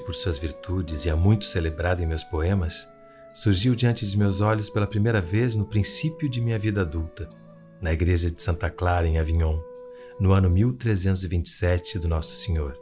por 0.00 0.14
suas 0.14 0.38
virtudes 0.38 1.04
e 1.04 1.10
há 1.10 1.16
muito 1.16 1.44
celebrada 1.44 2.02
em 2.02 2.06
meus 2.06 2.24
poemas, 2.24 2.88
surgiu 3.32 3.74
diante 3.74 4.06
de 4.06 4.18
meus 4.18 4.40
olhos 4.40 4.68
pela 4.68 4.86
primeira 4.86 5.20
vez 5.20 5.54
no 5.54 5.64
princípio 5.64 6.28
de 6.28 6.40
minha 6.40 6.58
vida 6.58 6.82
adulta, 6.82 7.28
na 7.80 7.92
igreja 7.92 8.30
de 8.30 8.40
Santa 8.40 8.70
Clara, 8.70 9.06
em 9.06 9.18
Avignon, 9.18 9.58
no 10.20 10.32
ano 10.32 10.50
1327 10.50 11.98
do 11.98 12.08
Nosso 12.08 12.34
Senhor. 12.34 12.78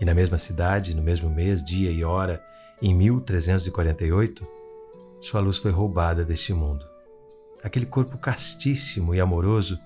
E 0.00 0.04
na 0.04 0.14
mesma 0.14 0.38
cidade, 0.38 0.94
no 0.94 1.02
mesmo 1.02 1.28
mês, 1.28 1.62
dia 1.64 1.90
e 1.90 2.04
hora, 2.04 2.42
em 2.80 2.94
1348, 2.94 4.46
sua 5.20 5.40
luz 5.40 5.58
foi 5.58 5.70
roubada 5.70 6.24
deste 6.24 6.52
mundo. 6.52 6.84
Aquele 7.62 7.86
corpo 7.86 8.18
castíssimo 8.18 9.14
e 9.14 9.20
amoroso 9.20 9.78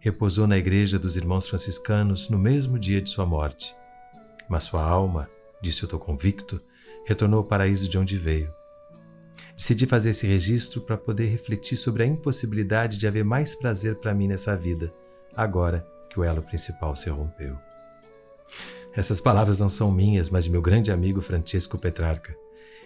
repousou 0.00 0.46
na 0.46 0.58
igreja 0.58 0.98
dos 0.98 1.16
irmãos 1.16 1.48
franciscanos 1.48 2.28
no 2.28 2.38
mesmo 2.38 2.78
dia 2.78 3.00
de 3.00 3.08
sua 3.08 3.24
morte. 3.24 3.74
Mas 4.48 4.64
sua 4.64 4.82
alma, 4.82 5.30
disse 5.64 5.82
eu 5.82 5.86
estou 5.86 5.98
convicto, 5.98 6.60
retornou 7.04 7.38
ao 7.38 7.44
paraíso 7.44 7.88
de 7.88 7.98
onde 7.98 8.16
veio. 8.16 8.52
Decidi 9.56 9.86
fazer 9.86 10.10
esse 10.10 10.26
registro 10.26 10.80
para 10.80 10.98
poder 10.98 11.26
refletir 11.26 11.76
sobre 11.76 12.02
a 12.02 12.06
impossibilidade 12.06 12.98
de 12.98 13.06
haver 13.06 13.24
mais 13.24 13.54
prazer 13.54 13.96
para 13.96 14.14
mim 14.14 14.28
nessa 14.28 14.56
vida, 14.56 14.92
agora 15.34 15.86
que 16.10 16.18
o 16.18 16.24
elo 16.24 16.42
principal 16.42 16.94
se 16.94 17.08
rompeu. 17.08 17.56
Essas 18.94 19.20
palavras 19.20 19.60
não 19.60 19.68
são 19.68 19.90
minhas, 19.90 20.28
mas 20.28 20.44
de 20.44 20.50
meu 20.50 20.62
grande 20.62 20.92
amigo 20.92 21.20
Francesco 21.20 21.78
Petrarca. 21.78 22.36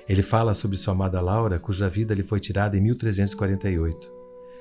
Ele 0.08 0.22
fala 0.22 0.54
sobre 0.54 0.76
sua 0.76 0.94
amada 0.94 1.20
Laura, 1.20 1.58
cuja 1.58 1.88
vida 1.88 2.14
lhe 2.14 2.22
foi 2.22 2.40
tirada 2.40 2.76
em 2.76 2.80
1348. 2.80 4.10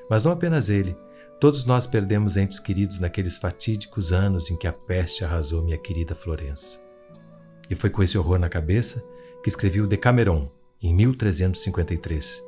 Mas 0.09 0.25
não 0.25 0.31
apenas 0.31 0.69
ele, 0.69 0.97
todos 1.39 1.65
nós 1.65 1.87
perdemos 1.87 2.35
entes 2.35 2.59
queridos 2.59 2.99
naqueles 2.99 3.37
fatídicos 3.37 4.11
anos 4.11 4.51
em 4.51 4.57
que 4.57 4.67
a 4.67 4.73
peste 4.73 5.23
arrasou 5.23 5.63
minha 5.63 5.77
querida 5.77 6.15
Florença. 6.15 6.86
E 7.69 7.75
foi 7.75 7.89
com 7.89 8.01
esse 8.01 8.17
horror 8.17 8.39
na 8.39 8.49
cabeça 8.49 9.03
que 9.43 9.49
escrevi 9.49 9.81
o 9.81 9.87
Decameron, 9.87 10.49
em 10.81 10.93
1353, 10.93 12.43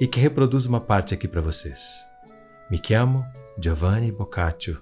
e 0.00 0.06
que 0.06 0.20
reproduz 0.20 0.66
uma 0.66 0.80
parte 0.80 1.14
aqui 1.14 1.28
para 1.28 1.40
vocês. 1.40 1.80
Me 2.70 2.80
chamo 2.82 3.24
Giovanni 3.58 4.10
Boccaccio 4.10 4.80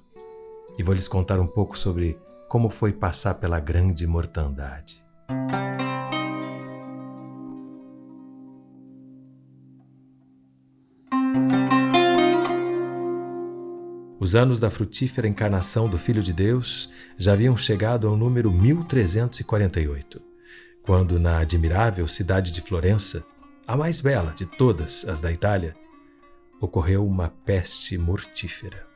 e 0.79 0.83
vou 0.83 0.95
lhes 0.95 1.09
contar 1.09 1.41
um 1.41 1.47
pouco 1.47 1.79
sobre 1.79 2.19
como 2.49 2.71
foi 2.71 2.93
passar 2.93 3.35
pela 3.35 3.59
grande 3.59 4.07
mortandade. 4.07 5.03
Os 14.23 14.37
anos 14.37 14.61
da 14.61 14.71
frutífera 14.71 15.27
encarnação 15.27 15.89
do 15.89 15.99
Filho 15.99 16.23
de 16.23 16.33
Deus 16.33 16.89
já 17.19 17.33
haviam 17.33 17.57
chegado 17.57 18.07
ao 18.07 18.17
número 18.17 18.53
1348, 18.53 20.23
quando, 20.81 21.19
na 21.19 21.39
admirável 21.39 22.07
cidade 22.07 22.53
de 22.53 22.61
Florença, 22.61 23.25
a 23.67 23.77
mais 23.77 24.01
bela 24.01 24.33
de 24.37 24.47
todas 24.47 25.05
as 25.09 25.21
da 25.21 25.33
Itália, 25.33 25.75
ocorreu 26.61 27.05
uma 27.05 27.31
peste 27.45 27.99
mortífera. 27.99 28.87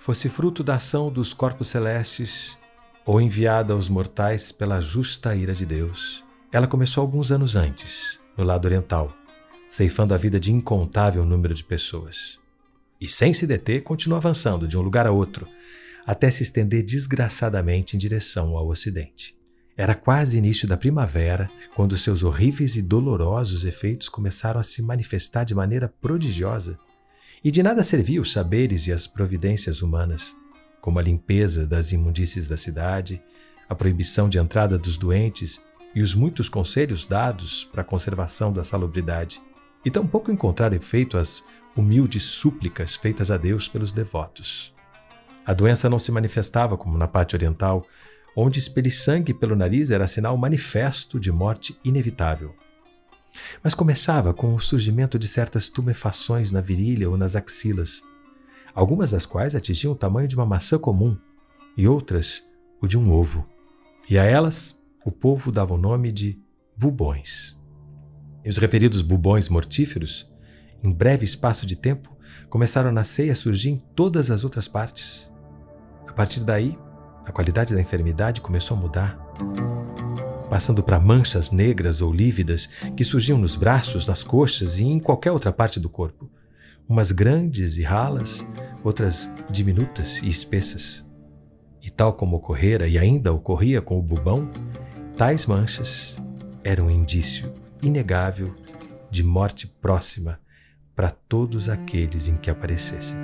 Fosse 0.00 0.28
fruto 0.28 0.64
da 0.64 0.74
ação 0.74 1.12
dos 1.12 1.32
corpos 1.32 1.68
celestes 1.68 2.58
ou 3.06 3.20
enviada 3.20 3.72
aos 3.72 3.88
mortais 3.88 4.50
pela 4.50 4.80
justa 4.80 5.36
ira 5.36 5.54
de 5.54 5.64
Deus, 5.64 6.24
ela 6.50 6.66
começou 6.66 7.02
alguns 7.02 7.30
anos 7.30 7.54
antes, 7.54 8.18
no 8.36 8.42
lado 8.42 8.64
oriental, 8.64 9.14
ceifando 9.68 10.12
a 10.12 10.16
vida 10.16 10.40
de 10.40 10.52
incontável 10.52 11.24
número 11.24 11.54
de 11.54 11.62
pessoas 11.62 12.42
e, 13.00 13.08
sem 13.08 13.34
se 13.34 13.46
deter, 13.46 13.82
continua 13.82 14.18
avançando 14.18 14.68
de 14.68 14.78
um 14.78 14.82
lugar 14.82 15.06
a 15.06 15.10
outro, 15.10 15.48
até 16.06 16.30
se 16.30 16.42
estender 16.42 16.82
desgraçadamente 16.82 17.96
em 17.96 17.98
direção 17.98 18.56
ao 18.56 18.68
ocidente. 18.68 19.36
Era 19.76 19.94
quase 19.94 20.38
início 20.38 20.68
da 20.68 20.76
primavera 20.76 21.50
quando 21.74 21.98
seus 21.98 22.22
horríveis 22.22 22.76
e 22.76 22.82
dolorosos 22.82 23.64
efeitos 23.64 24.08
começaram 24.08 24.60
a 24.60 24.62
se 24.62 24.80
manifestar 24.80 25.44
de 25.44 25.54
maneira 25.54 25.92
prodigiosa. 26.00 26.78
E 27.42 27.50
de 27.50 27.62
nada 27.62 27.82
serviam 27.82 28.22
os 28.22 28.32
saberes 28.32 28.86
e 28.86 28.92
as 28.92 29.06
providências 29.06 29.82
humanas, 29.82 30.34
como 30.80 30.98
a 30.98 31.02
limpeza 31.02 31.66
das 31.66 31.90
imundícies 31.90 32.48
da 32.48 32.56
cidade, 32.56 33.20
a 33.68 33.74
proibição 33.74 34.28
de 34.28 34.38
entrada 34.38 34.78
dos 34.78 34.96
doentes 34.96 35.60
e 35.94 36.02
os 36.02 36.14
muitos 36.14 36.48
conselhos 36.48 37.04
dados 37.04 37.64
para 37.64 37.82
a 37.82 37.84
conservação 37.84 38.52
da 38.52 38.62
salubridade. 38.62 39.42
E 39.84 39.90
tampouco 39.90 40.30
encontrar 40.30 40.72
efeito 40.72 41.18
as 41.18 41.42
humildes 41.76 42.24
súplicas 42.24 42.96
feitas 42.96 43.30
a 43.30 43.36
Deus 43.36 43.68
pelos 43.68 43.92
devotos. 43.92 44.74
A 45.44 45.52
doença 45.52 45.88
não 45.90 45.98
se 45.98 46.10
manifestava 46.10 46.76
como 46.76 46.96
na 46.96 47.06
parte 47.06 47.36
oriental, 47.36 47.86
onde 48.36 48.58
expelir 48.58 48.92
sangue 48.92 49.34
pelo 49.34 49.54
nariz 49.54 49.90
era 49.90 50.06
sinal 50.06 50.36
manifesto 50.36 51.20
de 51.20 51.30
morte 51.30 51.78
inevitável. 51.84 52.54
Mas 53.62 53.74
começava 53.74 54.32
com 54.32 54.54
o 54.54 54.60
surgimento 54.60 55.18
de 55.18 55.28
certas 55.28 55.68
tumefações 55.68 56.52
na 56.52 56.60
virilha 56.60 57.10
ou 57.10 57.16
nas 57.16 57.36
axilas, 57.36 58.02
algumas 58.74 59.10
das 59.10 59.26
quais 59.26 59.54
atingiam 59.54 59.92
o 59.92 59.96
tamanho 59.96 60.28
de 60.28 60.36
uma 60.36 60.46
maçã 60.46 60.78
comum 60.78 61.16
e 61.76 61.86
outras 61.86 62.42
o 62.80 62.86
de 62.86 62.96
um 62.96 63.12
ovo. 63.12 63.48
E 64.08 64.18
a 64.18 64.24
elas 64.24 64.80
o 65.04 65.10
povo 65.10 65.52
dava 65.52 65.74
o 65.74 65.78
nome 65.78 66.10
de 66.10 66.40
bubões. 66.76 67.58
E 68.44 68.48
os 68.48 68.58
referidos 68.58 69.02
bubões 69.02 69.48
mortíferos 69.48 70.30
em 70.84 70.92
breve 70.92 71.24
espaço 71.24 71.64
de 71.64 71.74
tempo, 71.74 72.14
começaram 72.50 72.90
a 72.90 72.92
nascer 72.92 73.26
e 73.26 73.30
a 73.30 73.34
surgir 73.34 73.70
em 73.70 73.82
todas 73.96 74.30
as 74.30 74.44
outras 74.44 74.68
partes. 74.68 75.32
A 76.06 76.12
partir 76.12 76.44
daí, 76.44 76.78
a 77.24 77.32
qualidade 77.32 77.74
da 77.74 77.80
enfermidade 77.80 78.42
começou 78.42 78.76
a 78.76 78.80
mudar, 78.80 79.18
passando 80.50 80.82
para 80.82 81.00
manchas 81.00 81.50
negras 81.50 82.02
ou 82.02 82.12
lívidas 82.12 82.68
que 82.94 83.02
surgiam 83.02 83.38
nos 83.38 83.56
braços, 83.56 84.06
nas 84.06 84.22
coxas 84.22 84.78
e 84.78 84.84
em 84.84 85.00
qualquer 85.00 85.32
outra 85.32 85.52
parte 85.52 85.80
do 85.80 85.88
corpo. 85.88 86.30
Umas 86.86 87.10
grandes 87.10 87.78
e 87.78 87.82
ralas, 87.82 88.46
outras 88.84 89.30
diminutas 89.48 90.18
e 90.22 90.28
espessas. 90.28 91.02
E 91.82 91.90
tal 91.90 92.12
como 92.12 92.36
ocorrera 92.36 92.86
e 92.86 92.98
ainda 92.98 93.32
ocorria 93.32 93.80
com 93.80 93.98
o 93.98 94.02
bubão, 94.02 94.50
tais 95.16 95.46
manchas 95.46 96.14
eram 96.62 96.86
um 96.86 96.90
indício 96.90 97.50
inegável 97.82 98.54
de 99.10 99.22
morte 99.22 99.66
próxima 99.66 100.38
para 100.94 101.10
todos 101.10 101.68
aqueles 101.68 102.28
em 102.28 102.36
que 102.36 102.50
aparecessem. 102.50 103.16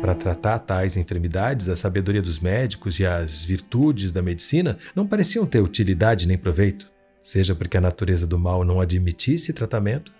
Para 0.00 0.14
tratar 0.14 0.58
tais 0.60 0.96
enfermidades, 0.96 1.68
a 1.68 1.76
sabedoria 1.76 2.22
dos 2.22 2.40
médicos 2.40 2.98
e 2.98 3.04
as 3.04 3.44
virtudes 3.44 4.12
da 4.12 4.22
medicina 4.22 4.78
não 4.94 5.06
pareciam 5.06 5.44
ter 5.44 5.60
utilidade 5.60 6.26
nem 6.26 6.38
proveito, 6.38 6.90
seja 7.22 7.54
porque 7.54 7.76
a 7.76 7.80
natureza 7.80 8.26
do 8.26 8.38
mal 8.38 8.64
não 8.64 8.80
admitisse 8.80 9.52
tratamento, 9.52 10.10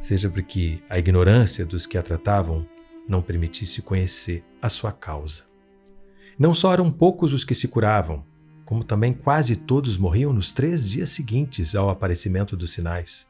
seja 0.00 0.28
porque 0.28 0.80
a 0.90 0.98
ignorância 0.98 1.64
dos 1.64 1.86
que 1.86 1.96
a 1.96 2.02
tratavam 2.02 2.66
não 3.08 3.22
permitisse 3.22 3.80
conhecer 3.80 4.42
a 4.60 4.68
sua 4.68 4.90
causa. 4.90 5.44
Não 6.36 6.52
só 6.52 6.72
eram 6.72 6.90
poucos 6.90 7.32
os 7.32 7.44
que 7.44 7.54
se 7.54 7.68
curavam, 7.68 8.24
como 8.66 8.82
também 8.82 9.14
quase 9.14 9.54
todos 9.54 9.96
morriam 9.96 10.32
nos 10.32 10.50
três 10.50 10.90
dias 10.90 11.10
seguintes 11.10 11.76
ao 11.76 11.88
aparecimento 11.88 12.56
dos 12.56 12.72
sinais. 12.72 13.26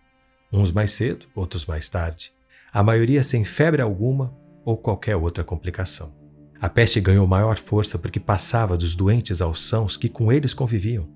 Uns 0.50 0.72
mais 0.72 0.92
cedo, 0.92 1.26
outros 1.34 1.66
mais 1.66 1.88
tarde. 1.91 2.32
A 2.72 2.82
maioria 2.82 3.22
sem 3.22 3.44
febre 3.44 3.82
alguma 3.82 4.34
ou 4.64 4.78
qualquer 4.78 5.14
outra 5.14 5.44
complicação. 5.44 6.12
A 6.58 6.70
peste 6.70 7.00
ganhou 7.02 7.26
maior 7.26 7.58
força 7.58 7.98
porque 7.98 8.19
passava 8.19 8.78
dos 8.78 8.96
doentes 8.96 9.42
aos 9.42 9.60
sãos 9.60 9.94
que 9.96 10.08
com 10.08 10.32
eles 10.32 10.55
conviviam. 10.55 11.06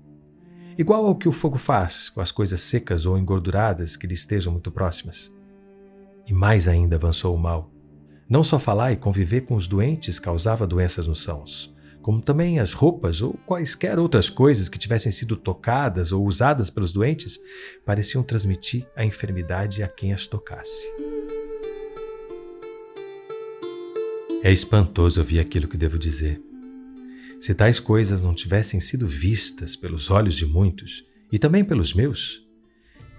Igual 0.77 1.07
ao 1.07 1.15
que 1.15 1.27
o 1.27 1.31
fogo 1.31 1.57
faz 1.57 2.09
com 2.09 2.21
as 2.21 2.31
coisas 2.31 2.61
secas 2.61 3.07
ou 3.07 3.17
engorduradas 3.17 3.97
que 3.97 4.05
lhe 4.05 4.13
estejam 4.13 4.53
muito 4.53 4.71
próximas. 4.71 5.31
E 6.27 6.33
mais 6.33 6.67
ainda 6.67 6.95
avançou 6.95 7.35
o 7.35 7.39
mal. 7.39 7.71
Não 8.29 8.43
só 8.43 8.59
falar 8.59 8.91
e 8.91 8.97
conviver 8.97 9.41
com 9.41 9.55
os 9.55 9.67
doentes 9.67 10.19
causava 10.19 10.67
doenças 10.67 11.07
nos 11.07 11.23
sãos, 11.23 11.70
como 12.01 12.21
também 12.21 12.59
as 12.59 12.73
roupas 12.73 13.21
ou 13.21 13.33
quaisquer 13.45 13.99
outras 13.99 14.29
coisas 14.29 14.67
que 14.67 14.79
tivessem 14.79 15.11
sido 15.11 15.35
tocadas 15.35 16.11
ou 16.11 16.25
usadas 16.25 16.69
pelos 16.69 16.91
doentes, 16.91 17.39
pareciam 17.85 18.23
transmitir 18.23 18.87
a 18.95 19.05
enfermidade 19.05 19.83
a 19.83 19.87
quem 19.87 20.11
as 20.13 20.25
tocasse. 20.25 20.87
É 24.43 24.51
espantoso 24.51 25.19
ouvir 25.19 25.39
aquilo 25.39 25.67
que 25.67 25.77
devo 25.77 25.99
dizer. 25.99 26.41
Se 27.39 27.53
tais 27.53 27.79
coisas 27.79 28.21
não 28.21 28.33
tivessem 28.33 28.79
sido 28.79 29.07
vistas 29.07 29.75
pelos 29.75 30.09
olhos 30.09 30.35
de 30.35 30.45
muitos, 30.45 31.05
e 31.31 31.39
também 31.39 31.63
pelos 31.63 31.93
meus, 31.93 32.45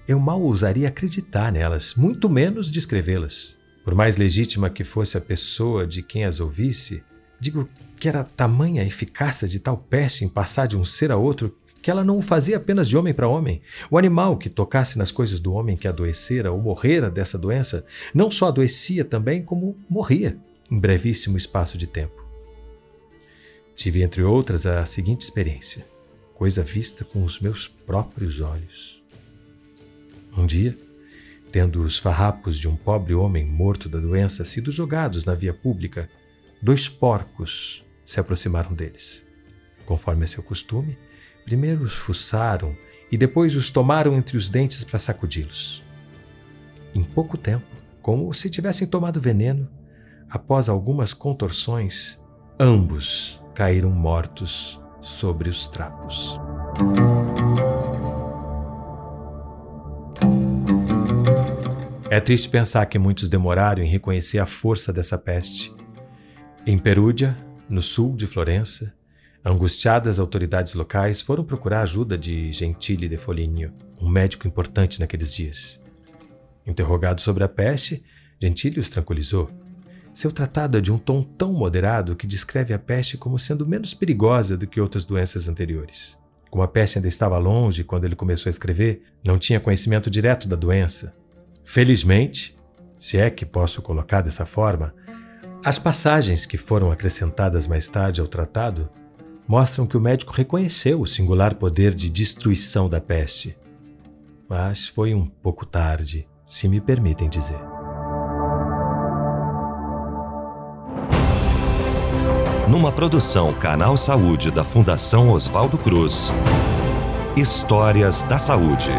eu 0.07 0.19
mal 0.19 0.43
ousaria 0.43 0.89
acreditar 0.89 1.51
nelas, 1.53 1.95
muito 1.95 2.29
menos 2.29 2.71
descrevê-las. 2.71 3.57
Por 3.85 3.95
mais 3.95 4.17
legítima 4.17 4.69
que 4.69 4.85
fosse 4.85 5.17
a 5.17 5.21
pessoa 5.21 5.87
de 5.87 6.03
quem 6.03 6.25
as 6.25 6.41
ouvisse, 6.41 7.03
Digo 7.43 7.69
que 7.99 8.09
era 8.09 8.23
tamanha 8.23 8.83
a 8.83 8.87
eficácia 8.87 9.49
de 9.49 9.59
tal 9.59 9.77
peste 9.77 10.25
em 10.25 10.29
passar 10.29 10.69
de 10.69 10.77
um 10.77 10.85
ser 10.85 11.11
a 11.11 11.17
outro 11.17 11.53
que 11.83 11.91
ela 11.91 12.05
não 12.05 12.19
o 12.19 12.23
fazia 12.23 12.57
apenas 12.57 12.89
de 12.89 12.97
homem 12.97 13.13
para 13.13 13.27
homem. 13.27 13.61
O 13.91 13.99
animal 13.99 14.37
que 14.37 14.49
tocasse 14.49 14.97
nas 14.97 15.11
coisas 15.11 15.41
do 15.41 15.53
homem 15.53 15.77
que 15.77 15.89
adoecera 15.89 16.53
ou 16.53 16.63
morrera 16.63 17.11
dessa 17.11 17.37
doença 17.37 17.85
não 18.15 18.31
só 18.31 18.47
adoecia 18.47 19.05
também, 19.05 19.43
como 19.43 19.77
morria 19.91 20.39
em 20.71 20.79
brevíssimo 20.79 21.37
espaço 21.37 21.77
de 21.77 21.89
tempo. 21.89 22.25
Tive, 23.75 24.05
entre 24.05 24.23
outras, 24.23 24.65
a 24.65 24.87
seguinte 24.87 25.23
experiência, 25.23 25.85
coisa 26.37 26.63
vista 26.63 27.05
com 27.05 27.25
os 27.25 27.41
meus 27.41 27.67
próprios 27.67 28.41
olhos. 28.41 29.03
Um 30.39 30.47
dia, 30.47 30.79
tendo 31.51 31.83
os 31.83 31.99
farrapos 31.99 32.57
de 32.57 32.69
um 32.69 32.77
pobre 32.77 33.15
homem 33.15 33.45
morto 33.45 33.89
da 33.89 33.99
doença 33.99 34.45
sido 34.45 34.71
jogados 34.71 35.25
na 35.25 35.35
via 35.35 35.53
pública, 35.53 36.09
dois 36.63 36.89
porcos 36.89 37.85
se 38.05 38.21
aproximaram 38.21 38.73
deles. 38.73 39.27
Conforme 39.85 40.25
é 40.25 40.27
seu 40.29 40.43
costume, 40.43 40.97
primeiro 41.45 41.83
os 41.83 41.95
fuçaram 41.95 42.77
e 43.11 43.19
depois 43.19 43.57
os 43.57 43.69
tomaram 43.69 44.17
entre 44.17 44.37
os 44.37 44.49
dentes 44.49 44.85
para 44.85 45.01
sacudi-los. 45.01 45.83
Em 46.95 47.03
pouco 47.03 47.37
tempo, 47.37 47.67
como 48.01 48.33
se 48.33 48.49
tivessem 48.49 48.87
tomado 48.87 49.21
veneno, 49.21 49.69
após 50.31 50.69
algumas 50.69 51.13
contorções, 51.13 52.23
ambos 52.59 53.41
caíram 53.55 53.91
mortos 53.91 54.81
sobre 55.01 55.51
os 55.51 55.67
trapos. 55.67 56.39
É 62.09 62.21
triste 62.21 62.49
pensar 62.49 62.87
que 62.87 62.99
muitos 62.99 63.29
demoraram 63.29 63.83
em 63.83 63.89
reconhecer 63.89 64.39
a 64.39 64.47
força 64.47 64.93
dessa 64.93 65.19
peste. 65.19 65.75
Em 66.65 66.79
Perúdia, 66.79 67.37
no 67.69 67.83
sul 67.83 68.15
de 68.15 68.25
Florença, 68.25 68.95
angustiadas 69.45 70.21
autoridades 70.21 70.75
locais 70.75 71.21
foram 71.21 71.43
procurar 71.43 71.81
a 71.81 71.83
ajuda 71.83 72.17
de 72.17 72.53
Gentile 72.53 73.09
de 73.09 73.17
Foligno, 73.17 73.73
um 74.01 74.09
médico 74.09 74.47
importante 74.47 75.01
naqueles 75.01 75.35
dias. 75.35 75.83
Interrogado 76.65 77.21
sobre 77.21 77.43
a 77.43 77.49
peste, 77.49 78.05
Gentile 78.41 78.79
os 78.79 78.89
tranquilizou. 78.89 79.51
Seu 80.15 80.31
tratado 80.31 80.79
é 80.79 80.81
de 80.81 80.93
um 80.93 80.99
tom 80.99 81.25
tão 81.25 81.53
moderado 81.53 82.15
que 82.15 82.29
descreve 82.29 82.73
a 82.73 82.79
peste 82.79 83.17
como 83.17 83.41
sendo 83.41 83.67
menos 83.67 83.93
perigosa 83.93 84.57
do 84.57 84.69
que 84.69 84.81
outras 84.81 85.05
doenças 85.05 85.49
anteriores. 85.49 86.17
Como 86.49 86.63
a 86.63 86.69
peste 86.69 86.99
ainda 86.99 87.09
estava 87.09 87.39
longe 87.39 87.83
quando 87.83 88.05
ele 88.05 88.15
começou 88.15 88.49
a 88.49 88.53
escrever, 88.53 89.03
não 89.25 89.37
tinha 89.37 89.59
conhecimento 89.59 90.09
direto 90.09 90.47
da 90.47 90.55
doença. 90.55 91.17
Felizmente, 91.65 92.57
se 92.97 93.19
é 93.19 93.29
que 93.31 93.45
posso 93.45 93.83
colocar 93.83 94.21
dessa 94.21 94.47
forma, 94.47 94.95
as 95.65 95.79
passagens 95.79 96.45
que 96.45 96.59
foram 96.59 96.91
acrescentadas 96.91 97.67
mais 97.67 97.89
tarde 97.89 98.21
ao 98.21 98.27
tratado 98.27 98.91
mostram 99.47 99.87
que 99.87 99.97
o 99.97 100.01
médico 100.01 100.33
reconheceu 100.33 101.01
o 101.01 101.07
singular 101.07 101.55
poder 101.55 101.95
de 101.95 102.11
destruição 102.11 102.89
da 102.89 103.01
peste. 103.01 103.57
Mas 104.49 104.89
foi 104.89 105.15
um 105.15 105.27
pouco 105.27 105.65
tarde 105.65 106.27
se 106.47 106.69
me 106.69 106.81
permitem 106.81 107.29
dizer. 107.29 107.61
Numa 112.69 112.91
produção 112.91 113.53
Canal 113.55 113.97
Saúde 113.97 114.51
da 114.51 114.65
Fundação 114.65 115.31
Oswaldo 115.31 115.79
Cruz. 115.79 116.31
Histórias 117.37 118.23
da 118.25 118.39
Saúde. 118.39 118.91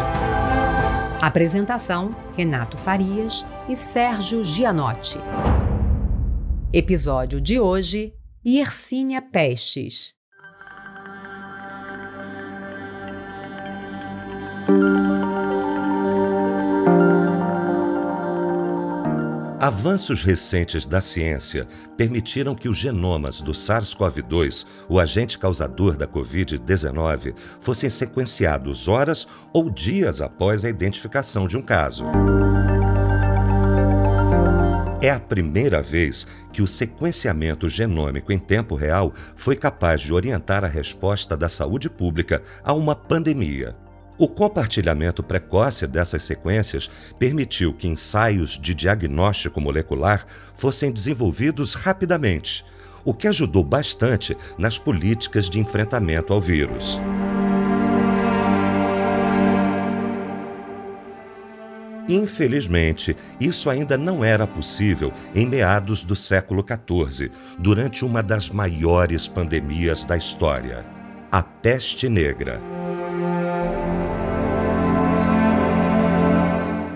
Apresentação: 1.20 2.14
Renato 2.36 2.78
Farias 2.78 3.44
e 3.68 3.76
Sérgio 3.76 4.42
Gianotti. 4.44 5.18
Episódio 6.76 7.40
de 7.40 7.60
hoje: 7.60 8.12
Yersinia 8.44 9.22
pestes. 9.22 10.12
Avanços 19.60 20.24
recentes 20.24 20.84
da 20.84 21.00
ciência 21.00 21.68
permitiram 21.96 22.56
que 22.56 22.68
os 22.68 22.76
genomas 22.76 23.40
do 23.40 23.52
SARS-CoV-2, 23.52 24.66
o 24.88 24.98
agente 24.98 25.38
causador 25.38 25.96
da 25.96 26.08
Covid-19, 26.08 27.36
fossem 27.60 27.88
sequenciados 27.88 28.88
horas 28.88 29.28
ou 29.52 29.70
dias 29.70 30.20
após 30.20 30.64
a 30.64 30.68
identificação 30.68 31.46
de 31.46 31.56
um 31.56 31.62
caso. 31.62 32.04
É 35.04 35.10
a 35.10 35.20
primeira 35.20 35.82
vez 35.82 36.26
que 36.50 36.62
o 36.62 36.66
sequenciamento 36.66 37.68
genômico 37.68 38.32
em 38.32 38.38
tempo 38.38 38.74
real 38.74 39.12
foi 39.36 39.54
capaz 39.54 40.00
de 40.00 40.14
orientar 40.14 40.64
a 40.64 40.66
resposta 40.66 41.36
da 41.36 41.46
saúde 41.46 41.90
pública 41.90 42.42
a 42.64 42.72
uma 42.72 42.96
pandemia. 42.96 43.76
O 44.16 44.26
compartilhamento 44.26 45.22
precoce 45.22 45.86
dessas 45.86 46.22
sequências 46.22 46.90
permitiu 47.18 47.74
que 47.74 47.86
ensaios 47.86 48.58
de 48.58 48.74
diagnóstico 48.74 49.60
molecular 49.60 50.26
fossem 50.56 50.90
desenvolvidos 50.90 51.74
rapidamente, 51.74 52.64
o 53.04 53.12
que 53.12 53.28
ajudou 53.28 53.62
bastante 53.62 54.34
nas 54.56 54.78
políticas 54.78 55.50
de 55.50 55.60
enfrentamento 55.60 56.32
ao 56.32 56.40
vírus. 56.40 56.98
Infelizmente, 62.08 63.16
isso 63.40 63.70
ainda 63.70 63.96
não 63.96 64.24
era 64.24 64.46
possível 64.46 65.12
em 65.34 65.46
meados 65.46 66.04
do 66.04 66.14
século 66.14 66.64
XIV, 66.64 67.30
durante 67.58 68.04
uma 68.04 68.22
das 68.22 68.50
maiores 68.50 69.26
pandemias 69.26 70.04
da 70.04 70.16
história 70.16 70.84
a 71.34 71.42
peste 71.42 72.08
negra. 72.08 72.60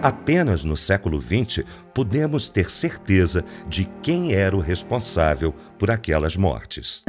Apenas 0.00 0.62
no 0.62 0.76
século 0.76 1.20
XX 1.20 1.64
podemos 1.92 2.48
ter 2.48 2.70
certeza 2.70 3.44
de 3.66 3.84
quem 4.00 4.34
era 4.34 4.56
o 4.56 4.60
responsável 4.60 5.52
por 5.76 5.90
aquelas 5.90 6.36
mortes. 6.36 7.02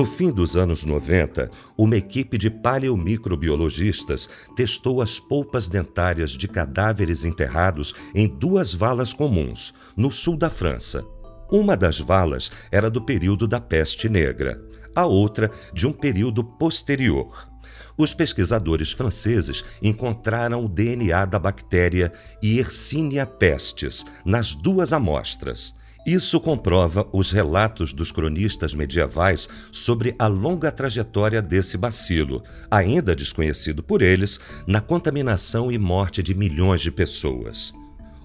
No 0.00 0.06
fim 0.06 0.32
dos 0.32 0.56
anos 0.56 0.82
90, 0.82 1.50
uma 1.76 1.94
equipe 1.94 2.38
de 2.38 2.48
paleomicrobiologistas 2.48 4.30
testou 4.56 5.02
as 5.02 5.20
polpas 5.20 5.68
dentárias 5.68 6.30
de 6.30 6.48
cadáveres 6.48 7.22
enterrados 7.22 7.94
em 8.14 8.26
duas 8.26 8.72
valas 8.72 9.12
comuns, 9.12 9.74
no 9.94 10.10
sul 10.10 10.38
da 10.38 10.48
França. 10.48 11.04
Uma 11.52 11.76
das 11.76 12.00
valas 12.00 12.50
era 12.72 12.88
do 12.88 13.02
período 13.02 13.46
da 13.46 13.60
peste 13.60 14.08
negra 14.08 14.58
a 14.96 15.04
outra 15.04 15.50
de 15.74 15.86
um 15.86 15.92
período 15.92 16.42
posterior. 16.42 17.46
Os 17.94 18.14
pesquisadores 18.14 18.92
franceses 18.92 19.62
encontraram 19.82 20.64
o 20.64 20.68
DNA 20.68 21.26
da 21.26 21.38
bactéria 21.38 22.10
Yersinia 22.42 23.26
pestis 23.26 24.06
nas 24.24 24.54
duas 24.54 24.94
amostras. 24.94 25.78
Isso 26.06 26.40
comprova 26.40 27.06
os 27.12 27.30
relatos 27.30 27.92
dos 27.92 28.10
cronistas 28.10 28.74
medievais 28.74 29.48
sobre 29.70 30.14
a 30.18 30.26
longa 30.26 30.72
trajetória 30.72 31.42
desse 31.42 31.76
bacilo, 31.76 32.42
ainda 32.70 33.14
desconhecido 33.14 33.82
por 33.82 34.00
eles, 34.00 34.40
na 34.66 34.80
contaminação 34.80 35.70
e 35.70 35.78
morte 35.78 36.22
de 36.22 36.34
milhões 36.34 36.80
de 36.80 36.90
pessoas. 36.90 37.72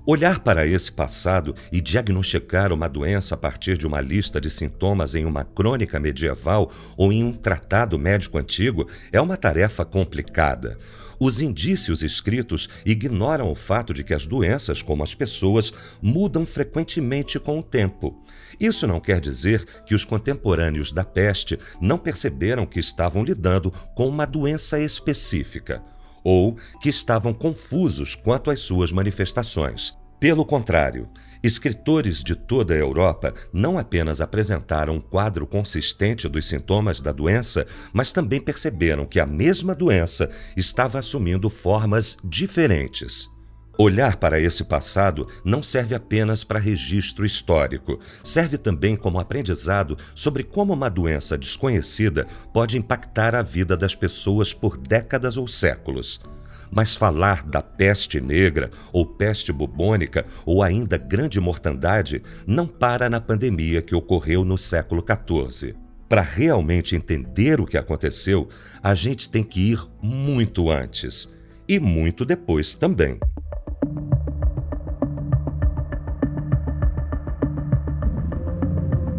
Olhar 0.07 0.41
para 0.41 0.67
esse 0.67 0.91
passado 0.91 1.55
e 1.71 1.81
diagnosticar 1.81 2.71
uma 2.71 2.87
doença 2.87 3.33
a 3.33 3.37
partir 3.37 3.75
de 3.75 3.87
uma 3.87 3.99
lista 3.99 4.39
de 4.39 4.51
sintomas 4.51 5.15
em 5.15 5.25
uma 5.25 5.43
crônica 5.43 5.99
medieval 5.99 6.71
ou 6.95 7.11
em 7.11 7.23
um 7.23 7.33
tratado 7.33 7.97
médico 7.97 8.37
antigo 8.37 8.87
é 9.11 9.19
uma 9.19 9.35
tarefa 9.35 9.83
complicada. 9.83 10.77
Os 11.19 11.41
indícios 11.41 12.03
escritos 12.03 12.69
ignoram 12.85 13.51
o 13.51 13.55
fato 13.55 13.95
de 13.95 14.03
que 14.03 14.13
as 14.13 14.27
doenças, 14.27 14.79
como 14.79 15.01
as 15.01 15.15
pessoas, 15.15 15.73
mudam 15.99 16.45
frequentemente 16.45 17.39
com 17.39 17.57
o 17.57 17.63
tempo. 17.63 18.21
Isso 18.59 18.85
não 18.85 18.99
quer 18.99 19.19
dizer 19.19 19.65
que 19.87 19.95
os 19.95 20.05
contemporâneos 20.05 20.93
da 20.93 21.03
peste 21.03 21.57
não 21.81 21.97
perceberam 21.97 22.67
que 22.67 22.79
estavam 22.79 23.23
lidando 23.23 23.71
com 23.95 24.07
uma 24.07 24.25
doença 24.27 24.79
específica 24.79 25.81
ou 26.25 26.57
que 26.81 26.89
estavam 26.89 27.31
confusos 27.33 28.15
quanto 28.15 28.49
às 28.49 28.59
suas 28.61 28.91
manifestações. 28.91 29.95
Pelo 30.19 30.43
contrário, 30.43 31.07
escritores 31.43 32.23
de 32.23 32.35
toda 32.35 32.73
a 32.73 32.77
Europa 32.77 33.31
não 33.53 33.77
apenas 33.77 34.21
apresentaram 34.21 34.95
um 34.95 34.99
quadro 35.01 35.45
consistente 35.45 36.27
dos 36.27 36.47
sintomas 36.47 36.99
da 36.99 37.11
doença, 37.11 37.67
mas 37.93 38.11
também 38.11 38.41
perceberam 38.41 39.05
que 39.05 39.19
a 39.19 39.25
mesma 39.25 39.75
doença 39.75 40.31
estava 40.57 40.97
assumindo 40.97 41.47
formas 41.47 42.17
diferentes. 42.23 43.34
Olhar 43.77 44.15
para 44.15 44.39
esse 44.39 44.63
passado 44.63 45.27
não 45.43 45.61
serve 45.61 45.93
apenas 45.93 46.45
para 46.45 46.59
registro 46.59 47.25
histórico, 47.25 47.99
serve 48.23 48.57
também 48.57 48.95
como 48.95 49.19
aprendizado 49.19 49.97
sobre 50.13 50.43
como 50.43 50.73
uma 50.73 50.89
doença 50.89 51.37
desconhecida 51.37 52.25
pode 52.53 52.77
impactar 52.77 53.35
a 53.35 53.41
vida 53.41 53.75
das 53.75 53.93
pessoas 53.93 54.53
por 54.53 54.77
décadas 54.77 55.35
ou 55.35 55.45
séculos. 55.45 56.21
Mas 56.71 56.95
falar 56.95 57.43
da 57.43 57.61
peste 57.61 58.21
negra, 58.21 58.71
ou 58.93 59.05
peste 59.05 59.51
bubônica, 59.51 60.25
ou 60.45 60.63
ainda 60.63 60.97
grande 60.97 61.39
mortandade, 61.39 62.23
não 62.47 62.65
para 62.65 63.09
na 63.09 63.19
pandemia 63.19 63.81
que 63.81 63.93
ocorreu 63.93 64.45
no 64.45 64.57
século 64.57 65.03
XIV. 65.03 65.75
Para 66.07 66.21
realmente 66.21 66.95
entender 66.95 67.59
o 67.59 67.65
que 67.65 67.77
aconteceu, 67.77 68.47
a 68.81 68.95
gente 68.95 69.29
tem 69.29 69.43
que 69.43 69.71
ir 69.73 69.85
muito 70.01 70.71
antes 70.71 71.29
e 71.67 71.79
muito 71.79 72.23
depois 72.23 72.73
também. 72.73 73.19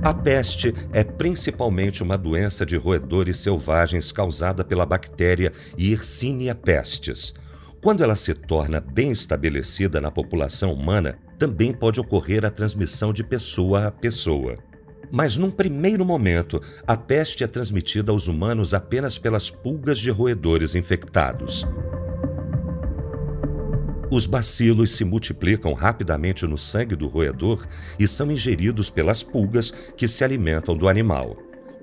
A 0.06 0.14
peste 0.14 0.72
é 0.92 1.02
principalmente 1.02 2.00
uma 2.00 2.16
doença 2.16 2.64
de 2.64 2.76
roedores 2.76 3.38
selvagens 3.38 4.12
causada 4.12 4.64
pela 4.64 4.86
bactéria 4.86 5.52
Yersinia 5.76 6.54
pestis. 6.54 7.34
Quando 7.82 8.04
ela 8.04 8.14
se 8.14 8.32
torna 8.32 8.80
bem 8.80 9.10
estabelecida 9.10 10.00
na 10.00 10.08
população 10.08 10.72
humana, 10.72 11.18
também 11.36 11.72
pode 11.72 11.98
ocorrer 11.98 12.44
a 12.44 12.50
transmissão 12.50 13.12
de 13.12 13.24
pessoa 13.24 13.88
a 13.88 13.90
pessoa. 13.90 14.56
Mas 15.10 15.36
num 15.36 15.50
primeiro 15.50 16.04
momento, 16.04 16.62
a 16.86 16.96
peste 16.96 17.42
é 17.42 17.48
transmitida 17.48 18.12
aos 18.12 18.28
humanos 18.28 18.74
apenas 18.74 19.18
pelas 19.18 19.50
pulgas 19.50 19.98
de 19.98 20.10
roedores 20.10 20.76
infectados. 20.76 21.66
Os 24.10 24.26
bacilos 24.26 24.92
se 24.92 25.04
multiplicam 25.04 25.72
rapidamente 25.72 26.46
no 26.46 26.56
sangue 26.56 26.94
do 26.94 27.08
roedor 27.08 27.66
e 27.98 28.06
são 28.06 28.30
ingeridos 28.30 28.88
pelas 28.88 29.22
pulgas 29.22 29.72
que 29.96 30.06
se 30.06 30.22
alimentam 30.22 30.76
do 30.76 30.88
animal. 30.88 31.36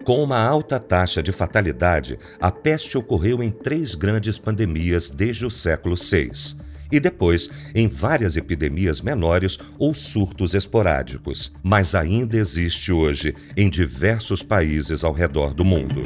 Com 0.04 0.22
uma 0.22 0.38
alta 0.38 0.80
taxa 0.80 1.24
de 1.24 1.32
fatalidade, 1.32 2.20
a 2.40 2.52
peste 2.52 2.98
ocorreu 2.98 3.42
em 3.42 3.50
três 3.50 3.96
grandes 3.96 4.38
pandemias 4.38 5.10
desde 5.10 5.46
o 5.46 5.52
século 5.52 5.96
VI 5.96 6.32
e 6.92 7.00
depois 7.00 7.50
em 7.74 7.88
várias 7.88 8.36
epidemias 8.36 9.02
menores 9.02 9.58
ou 9.80 9.94
surtos 9.94 10.54
esporádicos, 10.54 11.52
mas 11.64 11.96
ainda 11.96 12.38
existe 12.38 12.92
hoje 12.92 13.34
em 13.58 13.70
diversos 13.70 14.44
países 14.44 15.04
ao 15.04 15.12
redor 15.12 15.54
do 15.54 15.66
mundo. 15.66 16.04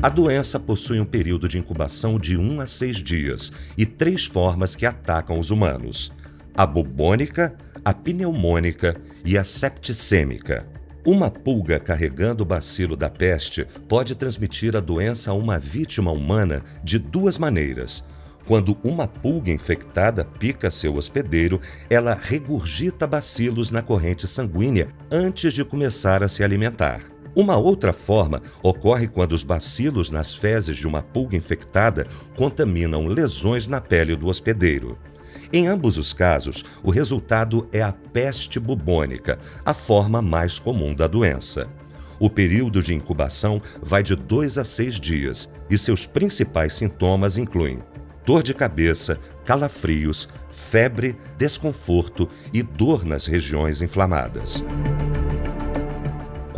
A 0.00 0.08
doença 0.08 0.60
possui 0.60 1.00
um 1.00 1.04
período 1.04 1.48
de 1.48 1.58
incubação 1.58 2.20
de 2.20 2.36
1 2.36 2.60
a 2.60 2.66
6 2.68 2.98
dias 2.98 3.52
e 3.76 3.84
três 3.84 4.26
formas 4.26 4.76
que 4.76 4.86
atacam 4.86 5.40
os 5.40 5.50
humanos: 5.50 6.12
a 6.56 6.64
bubônica, 6.64 7.56
a 7.84 7.92
pneumônica 7.92 8.96
e 9.24 9.36
a 9.36 9.42
septicêmica. 9.42 10.68
Uma 11.04 11.28
pulga 11.32 11.80
carregando 11.80 12.44
o 12.44 12.46
bacilo 12.46 12.96
da 12.96 13.10
peste 13.10 13.66
pode 13.88 14.14
transmitir 14.14 14.76
a 14.76 14.80
doença 14.80 15.32
a 15.32 15.34
uma 15.34 15.58
vítima 15.58 16.12
humana 16.12 16.62
de 16.84 16.96
duas 16.96 17.36
maneiras. 17.36 18.04
Quando 18.46 18.78
uma 18.84 19.08
pulga 19.08 19.50
infectada 19.50 20.24
pica 20.24 20.70
seu 20.70 20.94
hospedeiro, 20.94 21.60
ela 21.90 22.14
regurgita 22.14 23.04
bacilos 23.04 23.72
na 23.72 23.82
corrente 23.82 24.28
sanguínea 24.28 24.88
antes 25.10 25.52
de 25.52 25.64
começar 25.64 26.22
a 26.22 26.28
se 26.28 26.44
alimentar. 26.44 27.17
Uma 27.38 27.56
outra 27.56 27.92
forma 27.92 28.42
ocorre 28.64 29.06
quando 29.06 29.30
os 29.30 29.44
bacilos 29.44 30.10
nas 30.10 30.34
fezes 30.34 30.76
de 30.76 30.88
uma 30.88 31.02
pulga 31.02 31.36
infectada 31.36 32.04
contaminam 32.34 33.06
lesões 33.06 33.68
na 33.68 33.80
pele 33.80 34.16
do 34.16 34.26
hospedeiro. 34.26 34.98
Em 35.52 35.68
ambos 35.68 35.96
os 35.96 36.12
casos, 36.12 36.64
o 36.82 36.90
resultado 36.90 37.68
é 37.72 37.80
a 37.80 37.92
peste 37.92 38.58
bubônica, 38.58 39.38
a 39.64 39.72
forma 39.72 40.20
mais 40.20 40.58
comum 40.58 40.92
da 40.92 41.06
doença. 41.06 41.68
O 42.18 42.28
período 42.28 42.82
de 42.82 42.92
incubação 42.92 43.62
vai 43.80 44.02
de 44.02 44.16
2 44.16 44.58
a 44.58 44.64
6 44.64 44.98
dias 44.98 45.48
e 45.70 45.78
seus 45.78 46.04
principais 46.06 46.72
sintomas 46.72 47.38
incluem 47.38 47.78
dor 48.26 48.42
de 48.42 48.52
cabeça, 48.52 49.16
calafrios, 49.44 50.28
febre, 50.50 51.16
desconforto 51.36 52.28
e 52.52 52.64
dor 52.64 53.04
nas 53.04 53.26
regiões 53.26 53.80
inflamadas. 53.80 54.64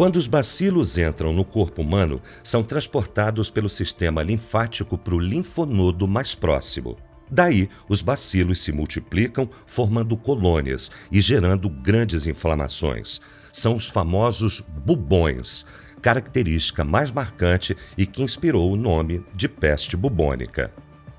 Quando 0.00 0.16
os 0.16 0.26
bacilos 0.26 0.96
entram 0.96 1.30
no 1.30 1.44
corpo 1.44 1.82
humano, 1.82 2.22
são 2.42 2.62
transportados 2.62 3.50
pelo 3.50 3.68
sistema 3.68 4.22
linfático 4.22 4.96
para 4.96 5.14
o 5.14 5.18
linfonodo 5.18 6.08
mais 6.08 6.34
próximo. 6.34 6.96
Daí, 7.30 7.68
os 7.86 8.00
bacilos 8.00 8.62
se 8.62 8.72
multiplicam, 8.72 9.46
formando 9.66 10.16
colônias 10.16 10.90
e 11.12 11.20
gerando 11.20 11.68
grandes 11.68 12.26
inflamações. 12.26 13.20
São 13.52 13.76
os 13.76 13.90
famosos 13.90 14.62
bubões, 14.62 15.66
característica 16.00 16.82
mais 16.82 17.10
marcante 17.10 17.76
e 17.94 18.06
que 18.06 18.22
inspirou 18.22 18.72
o 18.72 18.76
nome 18.76 19.22
de 19.34 19.50
peste 19.50 19.98
bubônica. 19.98 20.72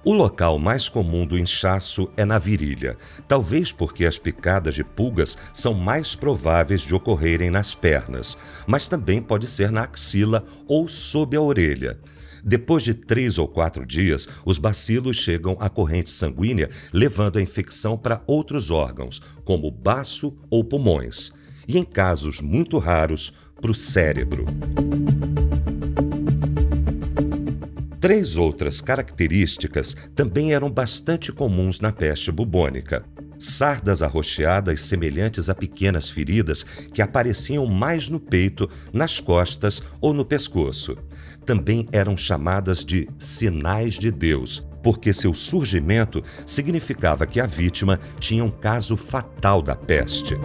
O 0.03 0.13
local 0.13 0.57
mais 0.57 0.89
comum 0.89 1.27
do 1.27 1.37
inchaço 1.37 2.09
é 2.17 2.25
na 2.25 2.39
virilha, 2.39 2.97
talvez 3.27 3.71
porque 3.71 4.03
as 4.03 4.17
picadas 4.17 4.73
de 4.73 4.83
pulgas 4.83 5.37
são 5.53 5.75
mais 5.75 6.15
prováveis 6.15 6.81
de 6.81 6.95
ocorrerem 6.95 7.51
nas 7.51 7.75
pernas, 7.75 8.35
mas 8.65 8.87
também 8.87 9.21
pode 9.21 9.45
ser 9.45 9.71
na 9.71 9.83
axila 9.83 10.43
ou 10.67 10.87
sob 10.87 11.37
a 11.37 11.41
orelha. 11.41 11.99
Depois 12.43 12.81
de 12.81 12.95
três 12.95 13.37
ou 13.37 13.47
quatro 13.47 13.85
dias, 13.85 14.27
os 14.43 14.57
bacilos 14.57 15.17
chegam 15.17 15.55
à 15.59 15.69
corrente 15.69 16.09
sanguínea, 16.09 16.71
levando 16.91 17.37
a 17.37 17.41
infecção 17.41 17.95
para 17.95 18.23
outros 18.25 18.71
órgãos, 18.71 19.21
como 19.45 19.69
baço 19.69 20.35
ou 20.49 20.63
pulmões, 20.63 21.31
e 21.67 21.77
em 21.77 21.85
casos 21.85 22.41
muito 22.41 22.79
raros, 22.79 23.31
para 23.61 23.69
o 23.69 23.75
cérebro. 23.75 24.45
Três 28.01 28.35
outras 28.35 28.81
características 28.81 29.95
também 30.15 30.55
eram 30.55 30.71
bastante 30.71 31.31
comuns 31.31 31.79
na 31.79 31.91
peste 31.91 32.31
bubônica. 32.31 33.05
Sardas 33.37 34.01
arroxeadas 34.01 34.81
semelhantes 34.81 35.49
a 35.49 35.53
pequenas 35.53 36.09
feridas 36.09 36.63
que 36.91 36.99
apareciam 36.99 37.63
mais 37.67 38.09
no 38.09 38.19
peito, 38.19 38.67
nas 38.91 39.19
costas 39.19 39.83
ou 40.01 40.15
no 40.15 40.25
pescoço. 40.25 40.97
Também 41.45 41.87
eram 41.91 42.17
chamadas 42.17 42.83
de 42.83 43.07
sinais 43.19 43.93
de 43.93 44.09
Deus, 44.09 44.65
porque 44.81 45.13
seu 45.13 45.35
surgimento 45.35 46.23
significava 46.43 47.27
que 47.27 47.39
a 47.39 47.45
vítima 47.45 47.99
tinha 48.19 48.43
um 48.43 48.49
caso 48.49 48.97
fatal 48.97 49.61
da 49.61 49.75
peste. 49.75 50.35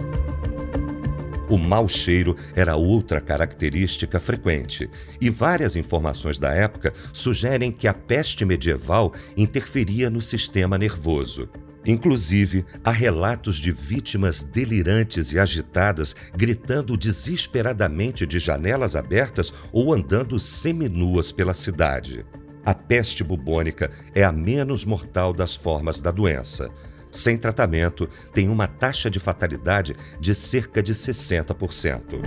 O 1.49 1.57
mau 1.57 1.87
cheiro 1.87 2.35
era 2.53 2.75
outra 2.75 3.21
característica 3.21 4.19
frequente, 4.19 4.89
e 5.21 5.29
várias 5.29 5.77
informações 5.77 6.37
da 6.37 6.53
época 6.53 6.93
sugerem 7.13 7.71
que 7.71 7.87
a 7.87 7.93
peste 7.93 8.43
medieval 8.43 9.13
interferia 9.37 10.09
no 10.09 10.21
sistema 10.21 10.77
nervoso. 10.77 11.47
Inclusive, 11.85 12.65
há 12.83 12.91
relatos 12.91 13.55
de 13.55 13.71
vítimas 13.71 14.43
delirantes 14.43 15.31
e 15.31 15.39
agitadas 15.39 16.13
gritando 16.35 16.97
desesperadamente 16.97 18.25
de 18.25 18.39
janelas 18.39 18.93
abertas 18.93 19.53
ou 19.71 19.93
andando 19.93 20.37
seminuas 20.37 21.31
pela 21.31 21.53
cidade. 21.53 22.25
A 22.65 22.73
peste 22.73 23.23
bubônica 23.23 23.89
é 24.13 24.25
a 24.25 24.33
menos 24.33 24.83
mortal 24.83 25.31
das 25.31 25.55
formas 25.55 26.01
da 26.01 26.11
doença 26.11 26.69
sem 27.17 27.37
tratamento, 27.37 28.07
tem 28.33 28.47
uma 28.49 28.67
taxa 28.67 29.09
de 29.09 29.19
fatalidade 29.19 29.95
de 30.19 30.35
cerca 30.35 30.81
de 30.81 30.93
60%. 30.93 32.21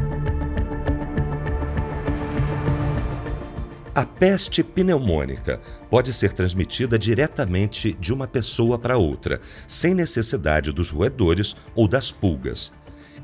A 3.94 4.06
peste 4.06 4.62
pneumônica 4.62 5.60
pode 5.90 6.12
ser 6.12 6.32
transmitida 6.32 6.98
diretamente 6.98 7.92
de 7.92 8.12
uma 8.12 8.26
pessoa 8.26 8.78
para 8.78 8.96
outra, 8.96 9.40
sem 9.66 9.94
necessidade 9.94 10.72
dos 10.72 10.90
roedores 10.90 11.56
ou 11.74 11.88
das 11.88 12.12
pulgas. 12.12 12.72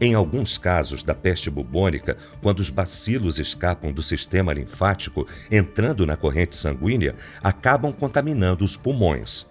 Em 0.00 0.12
alguns 0.12 0.58
casos 0.58 1.02
da 1.02 1.14
peste 1.14 1.49
bubônica, 1.49 2.18
quando 2.42 2.61
os 2.61 2.68
bacilos 2.68 3.38
escapam 3.38 3.90
do 3.90 4.02
sistema 4.02 4.52
linfático, 4.52 5.26
entrando 5.50 6.04
na 6.04 6.16
corrente 6.16 6.54
sanguínea, 6.54 7.14
acabam 7.42 7.92
contaminando 7.92 8.64
os 8.64 8.76
pulmões. 8.76 9.46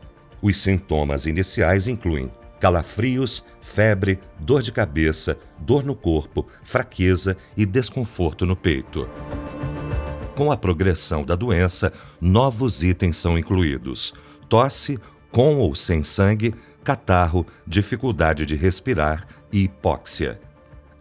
Os 0.46 0.62
sintomas 0.62 1.26
iniciais 1.26 1.88
incluem 1.88 2.32
calafrios, 2.60 3.44
febre, 3.62 4.20
dor 4.40 4.62
de 4.62 4.72
cabeça, 4.72 5.40
dor 5.58 5.84
no 5.84 5.96
corpo, 5.96 6.48
fraqueza 6.62 7.36
e 7.58 7.66
desconforto 7.66 8.46
no 8.46 8.56
peito. 8.56 9.10
Com 10.36 10.52
a 10.52 10.56
progressão 10.56 11.26
da 11.26 11.36
doença, 11.36 11.92
novos 12.22 12.84
itens 12.84 13.18
são 13.18 13.40
incluídos: 13.40 14.14
tosse, 14.48 15.00
com 15.32 15.58
ou 15.58 15.74
sem 15.74 16.04
sangue, 16.04 16.54
catarro, 16.84 17.44
dificuldade 17.66 18.46
de 18.46 18.56
respirar 18.56 19.28
e 19.52 19.64
hipóxia. 19.64 20.40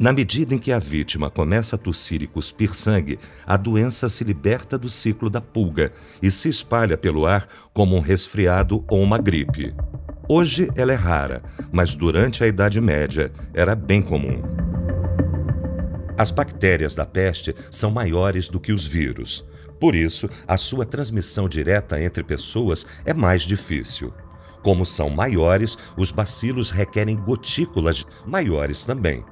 Na 0.04 0.12
medida 0.12 0.54
em 0.54 0.58
que 0.58 0.70
a 0.70 0.78
vítima 0.78 1.30
começa 1.30 1.76
a 1.76 1.78
tossir 1.78 2.20
e 2.20 2.26
cuspir 2.26 2.74
sangue, 2.74 3.18
a 3.46 3.56
doença 3.56 4.06
se 4.06 4.22
liberta 4.22 4.76
do 4.76 4.90
ciclo 4.90 5.30
da 5.30 5.40
pulga 5.40 5.94
e 6.20 6.30
se 6.30 6.46
espalha 6.46 6.94
pelo 6.94 7.24
ar 7.24 7.48
como 7.72 7.96
um 7.96 8.00
resfriado 8.00 8.84
ou 8.86 9.00
uma 9.00 9.16
gripe. 9.16 9.74
Hoje 10.28 10.68
ela 10.76 10.92
é 10.92 10.94
rara, 10.94 11.42
mas 11.72 11.94
durante 11.94 12.44
a 12.44 12.46
Idade 12.46 12.82
Média 12.82 13.32
era 13.54 13.74
bem 13.74 14.02
comum. 14.02 14.42
As 16.18 16.30
bactérias 16.30 16.94
da 16.94 17.06
peste 17.06 17.54
são 17.70 17.90
maiores 17.90 18.46
do 18.46 18.60
que 18.60 18.74
os 18.74 18.86
vírus. 18.86 19.42
Por 19.80 19.94
isso, 19.94 20.28
a 20.46 20.58
sua 20.58 20.84
transmissão 20.84 21.48
direta 21.48 21.98
entre 21.98 22.22
pessoas 22.22 22.86
é 23.06 23.14
mais 23.14 23.40
difícil. 23.44 24.12
Como 24.62 24.84
são 24.84 25.08
maiores, 25.08 25.78
os 25.96 26.12
bacilos 26.12 26.70
requerem 26.70 27.16
gotículas 27.16 28.06
maiores 28.26 28.84
também 28.84 29.24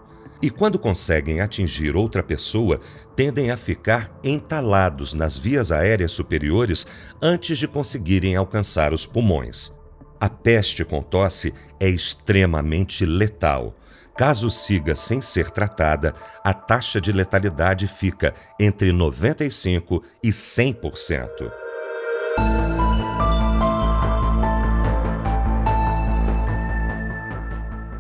e, 0.43 0.51
quando 0.51 0.79
conseguem 0.79 1.41
atingir 1.41 1.95
outra 1.95 2.23
pessoa, 2.23 2.81
tendem 3.15 3.53
a 3.53 3.57
ficar 3.57 4.11
entalados 4.25 5.15
nas 5.15 5.39
vias 5.39 5.71
aéreas 5.71 6.13
superiores 6.13 6.85
antes 7.23 7.57
de 7.57 7.69
conseguirem 7.69 8.35
alcançar 8.35 8.93
os 8.93 9.07
pulmões. 9.07 9.73
A 10.21 10.29
peste 10.29 10.85
com 10.85 11.01
tosse 11.01 11.55
é 11.79 11.89
extremamente 11.89 13.07
letal. 13.07 13.77
Caso 14.17 14.51
siga 14.51 14.95
sem 14.95 15.23
ser 15.23 15.51
tratada, 15.51 16.13
a 16.45 16.53
taxa 16.53 17.01
de 17.01 17.13
letalidade 17.13 17.87
fica 17.87 18.35
entre 18.61 18.91
95% 18.93 20.03
e 20.23 20.31
100%. 20.31 21.62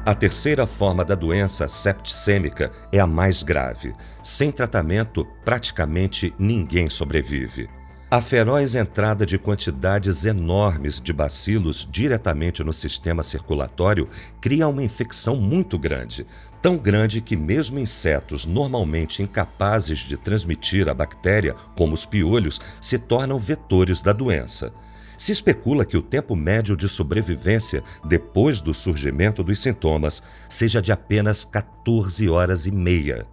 A 0.05 0.17
terceira 0.17 0.67
forma 0.67 1.05
da 1.05 1.15
doença 1.15 1.69
septicêmica 1.69 2.73
é 2.91 2.99
a 2.99 3.07
mais 3.07 3.45
grave. 3.45 3.93
Sem 4.21 4.51
tratamento, 4.51 5.25
praticamente 5.45 6.35
ninguém 6.37 6.91
sobrevive. 6.91 7.71
A 8.11 8.21
feroz 8.21 8.75
entrada 8.75 9.25
de 9.25 9.39
quantidades 9.39 10.25
enormes 10.25 11.01
de 11.01 11.13
bacilos 11.13 11.89
diretamente 11.89 12.65
no 12.65 12.73
sistema 12.73 13.23
circulatório 13.23 14.09
cria 14.41 14.67
uma 14.67 14.83
infecção 14.83 15.37
muito 15.37 15.79
grande, 15.79 16.27
tão 16.61 16.77
grande 16.77 17.21
que 17.21 17.37
mesmo 17.37 17.79
insetos 17.79 18.45
normalmente 18.45 19.23
incapazes 19.23 20.01
de 20.01 20.17
transmitir 20.17 20.89
a 20.89 20.95
bactéria, 20.95 21.55
como 21.77 21.95
os 21.95 22.05
piolhos, 22.05 22.61
se 22.81 22.99
tornam 22.99 23.39
vetores 23.39 24.03
da 24.03 24.13
doença. 24.13 24.73
Se 25.17 25.33
especula 25.33 25.85
que 25.85 25.97
o 25.97 26.03
tempo 26.03 26.35
médio 26.35 26.77
de 26.77 26.89
sobrevivência 26.89 27.83
depois 28.05 28.61
do 28.61 28.73
surgimento 28.73 29.43
dos 29.43 29.61
sintomas 29.61 30.23
seja 30.49 30.81
de 30.81 30.93
apenas 30.93 31.45
14 31.45 32.29
horas 32.29 32.67
e 32.67 32.73
meia. 32.73 33.27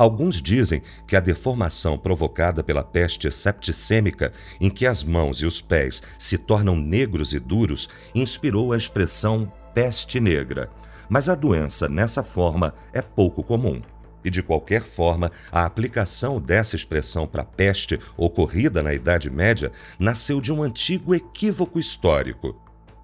Alguns 0.00 0.40
dizem 0.40 0.80
que 1.06 1.14
a 1.14 1.20
deformação 1.20 1.98
provocada 1.98 2.64
pela 2.64 2.82
peste 2.82 3.30
septicêmica, 3.30 4.32
em 4.58 4.70
que 4.70 4.86
as 4.86 5.04
mãos 5.04 5.42
e 5.42 5.44
os 5.44 5.60
pés 5.60 6.02
se 6.18 6.38
tornam 6.38 6.74
negros 6.74 7.34
e 7.34 7.38
duros, 7.38 7.86
inspirou 8.14 8.72
a 8.72 8.78
expressão 8.78 9.52
peste 9.74 10.18
negra. 10.18 10.70
Mas 11.06 11.28
a 11.28 11.34
doença 11.34 11.86
nessa 11.86 12.22
forma 12.22 12.74
é 12.94 13.02
pouco 13.02 13.42
comum. 13.42 13.82
E 14.24 14.30
de 14.30 14.42
qualquer 14.42 14.82
forma, 14.82 15.30
a 15.50 15.64
aplicação 15.64 16.40
dessa 16.40 16.76
expressão 16.76 17.26
para 17.26 17.44
peste 17.44 17.98
ocorrida 18.16 18.82
na 18.82 18.92
Idade 18.92 19.30
Média 19.30 19.72
nasceu 19.98 20.40
de 20.40 20.52
um 20.52 20.62
antigo 20.62 21.14
equívoco 21.14 21.78
histórico. 21.78 22.54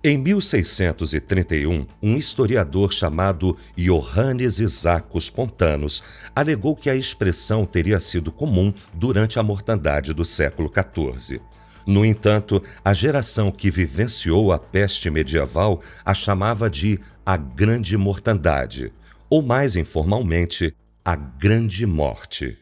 Em 0.05 0.17
1631, 0.17 1.85
um 2.01 2.17
historiador 2.17 2.93
chamado 2.93 3.57
Johannes 3.77 4.61
Isacus 4.61 5.29
Pontanus 5.29 6.01
alegou 6.33 6.77
que 6.77 6.89
a 6.89 6.95
expressão 6.95 7.67
teria 7.67 7.99
sido 7.99 8.31
comum 8.31 8.73
durante 8.95 9.39
a 9.41 9.43
mortandade 9.43 10.15
do 10.15 10.25
século 10.25 10.71
XIV. 10.71 11.41
No 11.87 12.05
entanto, 12.05 12.63
a 12.85 12.93
geração 12.93 13.51
que 13.51 13.71
vivenciou 13.71 14.53
a 14.53 14.59
peste 14.59 15.11
medieval 15.11 15.81
a 16.05 16.15
chamava 16.15 16.71
de 16.71 17.01
a 17.25 17.37
Grande 17.37 17.97
Mortandade, 17.97 18.93
ou 19.29 19.43
mais 19.43 19.75
informalmente, 19.75 20.73
a 21.09 21.15
Grande 21.15 21.87
Morte. 21.87 22.59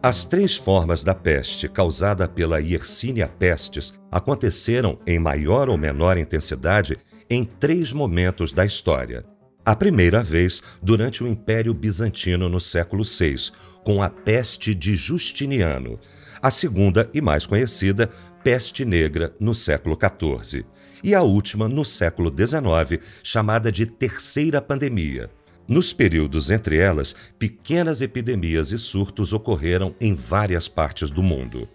As 0.00 0.24
três 0.24 0.54
formas 0.54 1.02
da 1.02 1.12
peste 1.12 1.68
causada 1.68 2.28
pela 2.28 2.60
Yersinia 2.60 3.26
pestis 3.26 3.92
aconteceram 4.12 4.96
em 5.04 5.18
maior 5.18 5.68
ou 5.68 5.76
menor 5.76 6.16
intensidade 6.16 6.96
em 7.28 7.44
três 7.44 7.92
momentos 7.92 8.52
da 8.52 8.64
história. 8.64 9.24
A 9.64 9.74
primeira 9.74 10.22
vez 10.22 10.62
durante 10.80 11.24
o 11.24 11.26
Império 11.26 11.74
Bizantino 11.74 12.48
no 12.48 12.60
século 12.60 13.02
VI, 13.02 13.50
com 13.82 14.00
a 14.00 14.08
peste 14.08 14.72
de 14.72 14.94
Justiniano. 14.94 15.98
A 16.40 16.48
segunda 16.48 17.10
e 17.12 17.20
mais 17.20 17.44
conhecida, 17.44 18.08
peste 18.44 18.84
negra, 18.84 19.34
no 19.40 19.52
século 19.52 19.98
XIV 19.98 20.64
e 21.02 21.14
a 21.14 21.22
última 21.22 21.68
no 21.68 21.84
século 21.84 22.30
XIX, 22.30 23.02
chamada 23.22 23.72
de 23.72 23.86
Terceira 23.86 24.60
Pandemia. 24.60 25.30
Nos 25.66 25.92
períodos 25.92 26.50
entre 26.50 26.78
elas, 26.78 27.14
pequenas 27.38 28.00
epidemias 28.00 28.72
e 28.72 28.78
surtos 28.78 29.32
ocorreram 29.32 29.94
em 30.00 30.14
várias 30.14 30.68
partes 30.68 31.10
do 31.10 31.22
mundo. 31.22 31.68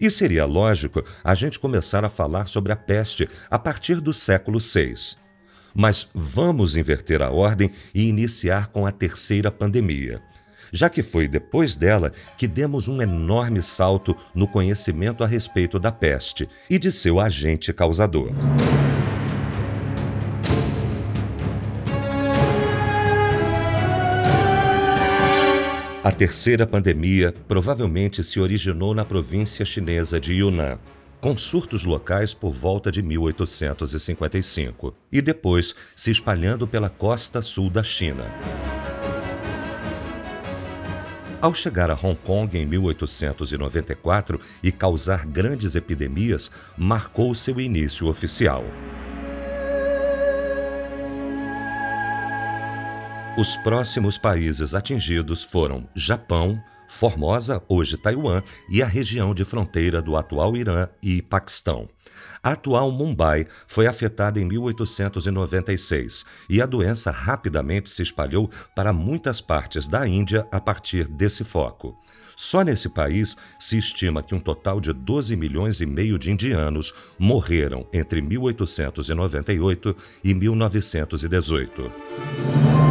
E 0.00 0.10
seria 0.10 0.44
lógico 0.44 1.04
a 1.22 1.34
gente 1.34 1.58
começar 1.58 2.04
a 2.04 2.10
falar 2.10 2.46
sobre 2.46 2.72
a 2.72 2.76
peste 2.76 3.28
a 3.50 3.58
partir 3.58 4.00
do 4.00 4.12
século 4.12 4.58
VI. 4.58 5.16
Mas 5.74 6.08
vamos 6.14 6.76
inverter 6.76 7.22
a 7.22 7.30
ordem 7.30 7.70
e 7.94 8.04
iniciar 8.08 8.68
com 8.68 8.86
a 8.86 8.92
terceira 8.92 9.50
pandemia, 9.50 10.22
já 10.72 10.88
que 10.88 11.02
foi 11.02 11.28
depois 11.28 11.76
dela 11.76 12.10
que 12.38 12.48
demos 12.48 12.88
um 12.88 13.02
enorme 13.02 13.62
salto 13.62 14.16
no 14.34 14.48
conhecimento 14.48 15.22
a 15.22 15.26
respeito 15.26 15.78
da 15.78 15.92
peste 15.92 16.48
e 16.70 16.78
de 16.78 16.90
seu 16.90 17.20
agente 17.20 17.72
causador. 17.72 18.32
A 26.04 26.10
terceira 26.10 26.66
pandemia 26.66 27.32
provavelmente 27.46 28.24
se 28.24 28.40
originou 28.40 28.92
na 28.92 29.04
província 29.04 29.64
chinesa 29.64 30.18
de 30.18 30.32
Yunnan, 30.32 30.80
com 31.20 31.36
surtos 31.36 31.84
locais 31.84 32.34
por 32.34 32.52
volta 32.52 32.90
de 32.90 33.00
1855 33.00 34.92
e 35.12 35.22
depois 35.22 35.76
se 35.94 36.10
espalhando 36.10 36.66
pela 36.66 36.90
costa 36.90 37.40
sul 37.40 37.70
da 37.70 37.84
China. 37.84 38.24
Ao 41.42 41.52
chegar 41.52 41.90
a 41.90 41.94
Hong 41.94 42.14
Kong 42.14 42.56
em 42.56 42.64
1894 42.64 44.40
e 44.62 44.70
causar 44.70 45.26
grandes 45.26 45.74
epidemias, 45.74 46.48
marcou 46.78 47.34
seu 47.34 47.60
início 47.60 48.06
oficial. 48.06 48.64
Os 53.36 53.56
próximos 53.56 54.16
países 54.16 54.72
atingidos 54.72 55.42
foram 55.42 55.88
Japão, 55.96 56.62
Formosa, 56.92 57.62
hoje 57.68 57.96
Taiwan, 57.96 58.42
e 58.68 58.82
a 58.82 58.86
região 58.86 59.34
de 59.34 59.44
fronteira 59.44 60.02
do 60.02 60.14
atual 60.14 60.56
Irã 60.56 60.86
e 61.02 61.22
Paquistão. 61.22 61.88
A 62.42 62.52
atual 62.52 62.92
Mumbai 62.92 63.46
foi 63.66 63.86
afetada 63.86 64.38
em 64.38 64.44
1896 64.44 66.24
e 66.50 66.60
a 66.60 66.66
doença 66.66 67.10
rapidamente 67.10 67.88
se 67.88 68.02
espalhou 68.02 68.50
para 68.76 68.92
muitas 68.92 69.40
partes 69.40 69.88
da 69.88 70.06
Índia 70.06 70.46
a 70.52 70.60
partir 70.60 71.08
desse 71.08 71.44
foco. 71.44 71.98
Só 72.36 72.62
nesse 72.62 72.88
país 72.88 73.36
se 73.58 73.78
estima 73.78 74.22
que 74.22 74.34
um 74.34 74.40
total 74.40 74.80
de 74.80 74.92
12 74.92 75.34
milhões 75.34 75.80
e 75.80 75.86
meio 75.86 76.18
de 76.18 76.30
indianos 76.30 76.92
morreram 77.18 77.86
entre 77.92 78.20
1898 78.20 79.96
e 80.22 80.34
1918. 80.34 82.81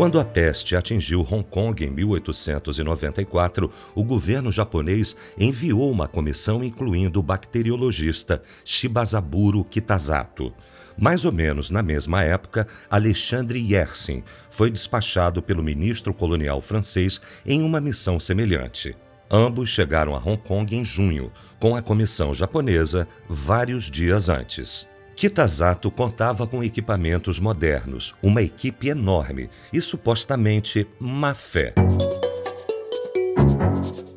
Quando 0.00 0.18
a 0.18 0.24
peste 0.24 0.74
atingiu 0.74 1.20
Hong 1.20 1.44
Kong 1.44 1.84
em 1.84 1.90
1894, 1.90 3.70
o 3.94 4.02
governo 4.02 4.50
japonês 4.50 5.14
enviou 5.36 5.90
uma 5.90 6.08
comissão 6.08 6.64
incluindo 6.64 7.20
o 7.20 7.22
bacteriologista 7.22 8.42
Shibazaburo 8.64 9.62
Kitazato. 9.62 10.54
Mais 10.96 11.26
ou 11.26 11.32
menos 11.32 11.68
na 11.68 11.82
mesma 11.82 12.22
época, 12.22 12.66
Alexandre 12.88 13.60
Yersin 13.60 14.24
foi 14.50 14.70
despachado 14.70 15.42
pelo 15.42 15.62
ministro 15.62 16.14
colonial 16.14 16.62
francês 16.62 17.20
em 17.44 17.62
uma 17.62 17.78
missão 17.78 18.18
semelhante. 18.18 18.96
Ambos 19.30 19.68
chegaram 19.68 20.16
a 20.16 20.18
Hong 20.18 20.38
Kong 20.38 20.74
em 20.74 20.82
junho, 20.82 21.30
com 21.58 21.76
a 21.76 21.82
comissão 21.82 22.32
japonesa 22.32 23.06
vários 23.28 23.90
dias 23.90 24.30
antes. 24.30 24.88
Kitazato 25.20 25.90
contava 25.90 26.46
com 26.46 26.64
equipamentos 26.64 27.38
modernos, 27.38 28.14
uma 28.22 28.40
equipe 28.40 28.88
enorme 28.88 29.50
e 29.70 29.78
supostamente 29.78 30.88
má 30.98 31.34
fé. 31.34 31.74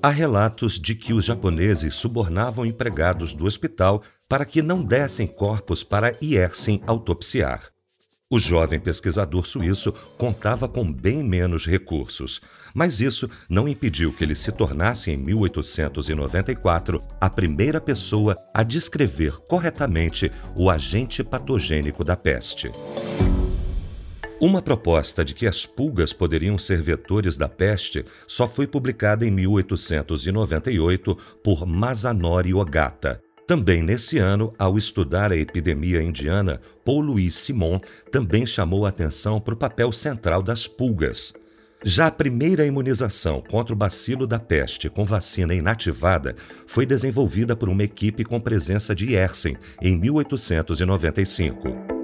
Há 0.01 0.09
relatos 0.09 0.79
de 0.79 0.95
que 0.95 1.11
os 1.11 1.25
japoneses 1.25 1.97
subornavam 1.97 2.65
empregados 2.65 3.33
do 3.33 3.45
hospital 3.45 4.01
para 4.29 4.45
que 4.45 4.61
não 4.61 4.81
dessem 4.81 5.27
corpos 5.27 5.83
para 5.83 6.17
Yersin 6.23 6.81
autopsiar. 6.87 7.72
O 8.33 8.39
jovem 8.39 8.79
pesquisador 8.79 9.45
suíço 9.45 9.93
contava 10.17 10.67
com 10.67 10.91
bem 10.91 11.21
menos 11.21 11.67
recursos, 11.67 12.41
mas 12.73 12.99
isso 12.99 13.29
não 13.47 13.67
impediu 13.67 14.11
que 14.11 14.23
ele 14.23 14.33
se 14.33 14.51
tornasse, 14.51 15.11
em 15.11 15.17
1894, 15.17 16.99
a 17.21 17.29
primeira 17.29 17.79
pessoa 17.79 18.35
a 18.51 18.63
descrever 18.63 19.33
corretamente 19.47 20.31
o 20.55 20.67
agente 20.67 21.23
patogênico 21.23 22.03
da 22.03 22.17
peste. 22.17 22.71
Uma 24.41 24.63
proposta 24.63 25.23
de 25.23 25.35
que 25.35 25.45
as 25.45 25.63
pulgas 25.63 26.11
poderiam 26.11 26.57
ser 26.57 26.81
vetores 26.81 27.37
da 27.37 27.47
peste 27.47 28.03
só 28.27 28.47
foi 28.47 28.65
publicada 28.65 29.27
em 29.27 29.29
1898 29.29 31.15
por 31.43 31.67
Masanori 31.67 32.51
Ogata, 32.51 33.22
também 33.45 33.83
nesse 33.83 34.17
ano, 34.17 34.53
ao 34.57 34.77
estudar 34.77 35.31
a 35.31 35.37
epidemia 35.37 36.01
indiana, 36.01 36.61
Paul 36.85 37.01
Louis 37.01 37.35
Simon 37.35 37.79
também 38.11 38.45
chamou 38.45 38.85
atenção 38.85 39.39
para 39.39 39.53
o 39.53 39.57
papel 39.57 39.91
central 39.91 40.41
das 40.41 40.65
pulgas. 40.65 41.33
Já 41.83 42.07
a 42.07 42.11
primeira 42.11 42.65
imunização 42.65 43.41
contra 43.41 43.73
o 43.73 43.77
bacilo 43.77 44.25
da 44.25 44.39
peste 44.39 44.89
com 44.89 45.03
vacina 45.03 45.53
inativada 45.53 46.33
foi 46.65 46.85
desenvolvida 46.85 47.57
por 47.57 47.67
uma 47.67 47.83
equipe 47.83 48.23
com 48.23 48.39
presença 48.39 48.95
de 48.95 49.13
Yersin 49.13 49.57
em 49.81 49.97
1895. 49.97 52.02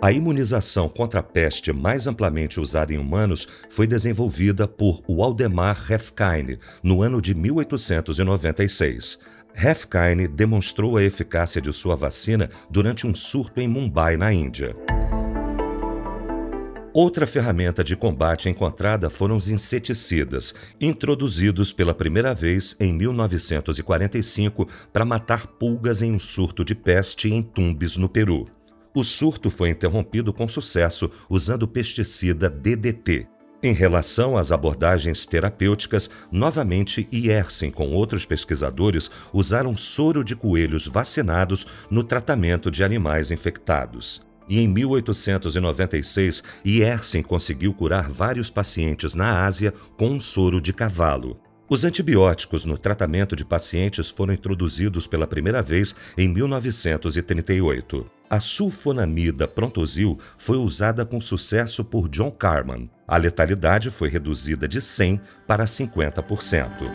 A 0.00 0.12
imunização 0.12 0.88
contra 0.88 1.18
a 1.18 1.22
peste 1.24 1.72
mais 1.72 2.06
amplamente 2.06 2.60
usada 2.60 2.94
em 2.94 2.98
humanos 2.98 3.48
foi 3.68 3.84
desenvolvida 3.84 4.68
por 4.68 5.02
Waldemar 5.08 5.76
Refkine 5.86 6.60
no 6.84 7.02
ano 7.02 7.20
de 7.20 7.34
1896. 7.34 9.18
Refkine 9.52 10.28
demonstrou 10.28 10.96
a 10.96 11.02
eficácia 11.02 11.60
de 11.60 11.72
sua 11.72 11.96
vacina 11.96 12.48
durante 12.70 13.08
um 13.08 13.14
surto 13.14 13.60
em 13.60 13.66
Mumbai, 13.66 14.16
na 14.16 14.32
Índia. 14.32 14.76
Outra 16.94 17.26
ferramenta 17.26 17.82
de 17.82 17.96
combate 17.96 18.48
encontrada 18.48 19.10
foram 19.10 19.36
os 19.36 19.48
inseticidas, 19.48 20.54
introduzidos 20.80 21.72
pela 21.72 21.92
primeira 21.92 22.32
vez 22.32 22.76
em 22.78 22.92
1945 22.92 24.68
para 24.92 25.04
matar 25.04 25.48
pulgas 25.48 26.02
em 26.02 26.12
um 26.12 26.20
surto 26.20 26.64
de 26.64 26.76
peste 26.76 27.28
em 27.28 27.42
Tumbes, 27.42 27.96
no 27.96 28.08
Peru. 28.08 28.57
O 28.98 29.04
surto 29.04 29.48
foi 29.48 29.70
interrompido 29.70 30.32
com 30.32 30.48
sucesso 30.48 31.08
usando 31.30 31.68
pesticida 31.68 32.50
DDT. 32.50 33.28
Em 33.62 33.72
relação 33.72 34.36
às 34.36 34.50
abordagens 34.50 35.24
terapêuticas, 35.24 36.10
novamente 36.32 37.08
Yersin 37.14 37.70
com 37.70 37.92
outros 37.92 38.24
pesquisadores 38.24 39.08
usaram 39.32 39.76
soro 39.76 40.24
de 40.24 40.34
coelhos 40.34 40.88
vacinados 40.88 41.64
no 41.88 42.02
tratamento 42.02 42.72
de 42.72 42.82
animais 42.82 43.30
infectados 43.30 44.20
e 44.48 44.58
em 44.58 44.66
1896 44.66 46.42
Yersin 46.66 47.22
conseguiu 47.22 47.72
curar 47.72 48.10
vários 48.10 48.50
pacientes 48.50 49.14
na 49.14 49.44
Ásia 49.46 49.72
com 49.96 50.08
um 50.08 50.18
soro 50.18 50.60
de 50.60 50.72
cavalo. 50.72 51.40
Os 51.70 51.84
antibióticos 51.84 52.64
no 52.64 52.78
tratamento 52.78 53.36
de 53.36 53.44
pacientes 53.44 54.08
foram 54.08 54.32
introduzidos 54.32 55.06
pela 55.06 55.26
primeira 55.26 55.62
vez 55.62 55.94
em 56.16 56.26
1938. 56.26 58.10
A 58.30 58.40
sulfonamida 58.40 59.46
Prontosil 59.46 60.18
foi 60.38 60.56
usada 60.56 61.04
com 61.04 61.20
sucesso 61.20 61.84
por 61.84 62.08
John 62.08 62.30
Carman. 62.30 62.88
A 63.06 63.18
letalidade 63.18 63.90
foi 63.90 64.08
reduzida 64.08 64.66
de 64.66 64.80
100 64.80 65.20
para 65.46 65.66
50%. 65.66 66.90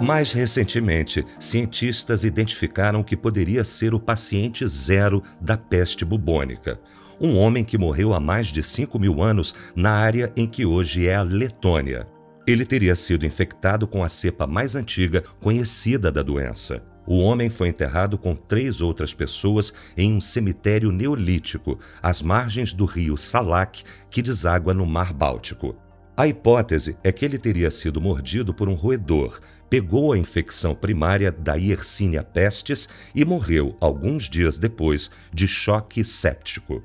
Mais 0.00 0.32
recentemente, 0.32 1.24
cientistas 1.38 2.24
identificaram 2.24 3.04
que 3.04 3.16
poderia 3.16 3.62
ser 3.62 3.94
o 3.94 4.00
paciente 4.00 4.66
zero 4.66 5.22
da 5.40 5.56
peste 5.56 6.04
bubônica, 6.04 6.80
um 7.20 7.36
homem 7.36 7.64
que 7.64 7.78
morreu 7.78 8.14
há 8.14 8.20
mais 8.20 8.48
de 8.48 8.62
5 8.62 8.98
mil 8.98 9.22
anos 9.22 9.54
na 9.74 9.92
área 9.92 10.32
em 10.36 10.46
que 10.46 10.66
hoje 10.66 11.08
é 11.08 11.14
a 11.14 11.22
Letônia. 11.22 12.06
Ele 12.46 12.64
teria 12.64 12.94
sido 12.94 13.26
infectado 13.26 13.86
com 13.86 14.04
a 14.04 14.08
cepa 14.08 14.46
mais 14.46 14.76
antiga 14.76 15.24
conhecida 15.40 16.12
da 16.12 16.22
doença. 16.22 16.82
O 17.06 17.18
homem 17.18 17.48
foi 17.48 17.68
enterrado 17.68 18.18
com 18.18 18.34
três 18.34 18.80
outras 18.80 19.14
pessoas 19.14 19.72
em 19.96 20.12
um 20.12 20.20
cemitério 20.20 20.90
neolítico, 20.90 21.78
às 22.02 22.20
margens 22.20 22.72
do 22.72 22.84
rio 22.84 23.16
Salak, 23.16 23.84
que 24.10 24.20
deságua 24.22 24.74
no 24.74 24.84
Mar 24.84 25.12
Báltico. 25.12 25.76
A 26.16 26.26
hipótese 26.26 26.96
é 27.04 27.12
que 27.12 27.24
ele 27.24 27.38
teria 27.38 27.70
sido 27.70 28.00
mordido 28.00 28.52
por 28.54 28.68
um 28.68 28.74
roedor, 28.74 29.38
pegou 29.68 30.12
a 30.12 30.18
infecção 30.18 30.74
primária 30.74 31.30
da 31.30 31.54
Yersinia 31.54 32.22
pestis 32.22 32.88
e 33.14 33.24
morreu 33.24 33.76
alguns 33.80 34.28
dias 34.28 34.58
depois 34.58 35.10
de 35.32 35.48
choque 35.48 36.04
séptico. 36.04 36.82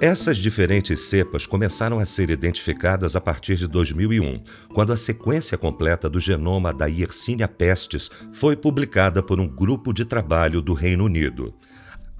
Essas 0.00 0.36
diferentes 0.36 1.08
cepas 1.08 1.46
começaram 1.46 1.98
a 1.98 2.04
ser 2.04 2.28
identificadas 2.28 3.16
a 3.16 3.20
partir 3.22 3.56
de 3.56 3.66
2001, 3.66 4.42
quando 4.74 4.92
a 4.92 4.96
sequência 4.96 5.56
completa 5.56 6.10
do 6.10 6.20
genoma 6.20 6.74
da 6.74 6.84
Yersinia 6.84 7.48
pestis 7.48 8.10
foi 8.30 8.54
publicada 8.54 9.22
por 9.22 9.40
um 9.40 9.48
grupo 9.48 9.94
de 9.94 10.04
trabalho 10.04 10.60
do 10.60 10.74
Reino 10.74 11.04
Unido. 11.04 11.54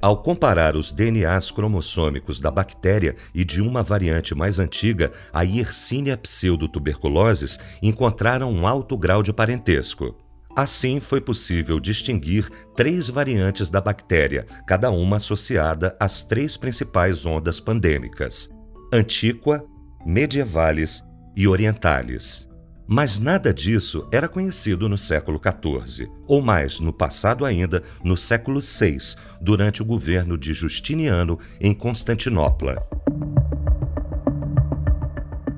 Ao 0.04 0.18
comparar 0.18 0.76
os 0.76 0.92
DNAs 0.92 1.50
cromossômicos 1.50 2.38
da 2.38 2.50
bactéria 2.50 3.16
e 3.34 3.42
de 3.42 3.62
uma 3.62 3.82
variante 3.82 4.34
mais 4.34 4.58
antiga, 4.58 5.10
a 5.32 5.40
Yersinia 5.40 6.14
pseudotuberculosis, 6.14 7.58
encontraram 7.82 8.52
um 8.52 8.66
alto 8.66 8.98
grau 8.98 9.22
de 9.22 9.32
parentesco. 9.32 10.14
Assim, 10.54 11.00
foi 11.00 11.22
possível 11.22 11.80
distinguir 11.80 12.50
três 12.76 13.08
variantes 13.08 13.70
da 13.70 13.80
bactéria, 13.80 14.44
cada 14.66 14.90
uma 14.90 15.16
associada 15.16 15.96
às 15.98 16.20
três 16.20 16.54
principais 16.54 17.24
ondas 17.24 17.58
pandêmicas: 17.58 18.50
Antiqua, 18.92 19.64
Medievalis 20.04 21.02
e 21.34 21.48
Orientalis. 21.48 22.46
Mas 22.86 23.18
nada 23.18 23.52
disso 23.52 24.06
era 24.12 24.28
conhecido 24.28 24.88
no 24.88 24.98
século 24.98 25.40
XIV, 25.40 26.10
ou 26.26 26.42
mais, 26.42 26.80
no 26.80 26.92
passado 26.92 27.44
ainda, 27.46 27.82
no 28.02 28.16
século 28.16 28.60
VI, 28.60 29.16
durante 29.40 29.80
o 29.80 29.84
governo 29.84 30.36
de 30.36 30.52
Justiniano 30.52 31.38
em 31.58 31.72
Constantinopla. 31.72 32.86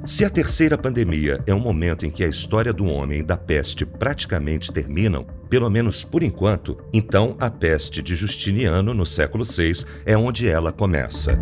Se 0.05 0.25
a 0.25 0.31
terceira 0.31 0.79
pandemia 0.79 1.43
é 1.49 1.53
um 1.53 1.59
momento 1.59 2.07
em 2.07 2.11
que 2.13 2.23
a 2.23 2.29
história 2.29 2.73
do 2.73 2.85
homem 2.85 3.19
e 3.19 3.25
da 3.25 3.37
peste 3.37 3.85
praticamente 3.85 4.73
terminam, 4.73 5.27
pelo 5.51 5.69
menos 5.69 6.05
por 6.05 6.23
enquanto, 6.23 6.79
então 6.93 7.37
a 7.41 7.51
peste 7.51 8.01
de 8.01 8.15
Justiniano 8.15 8.95
no 8.95 9.05
século 9.05 9.45
VI 9.45 9.85
é 10.05 10.17
onde 10.17 10.49
ela 10.49 10.71
começa. 10.71 11.37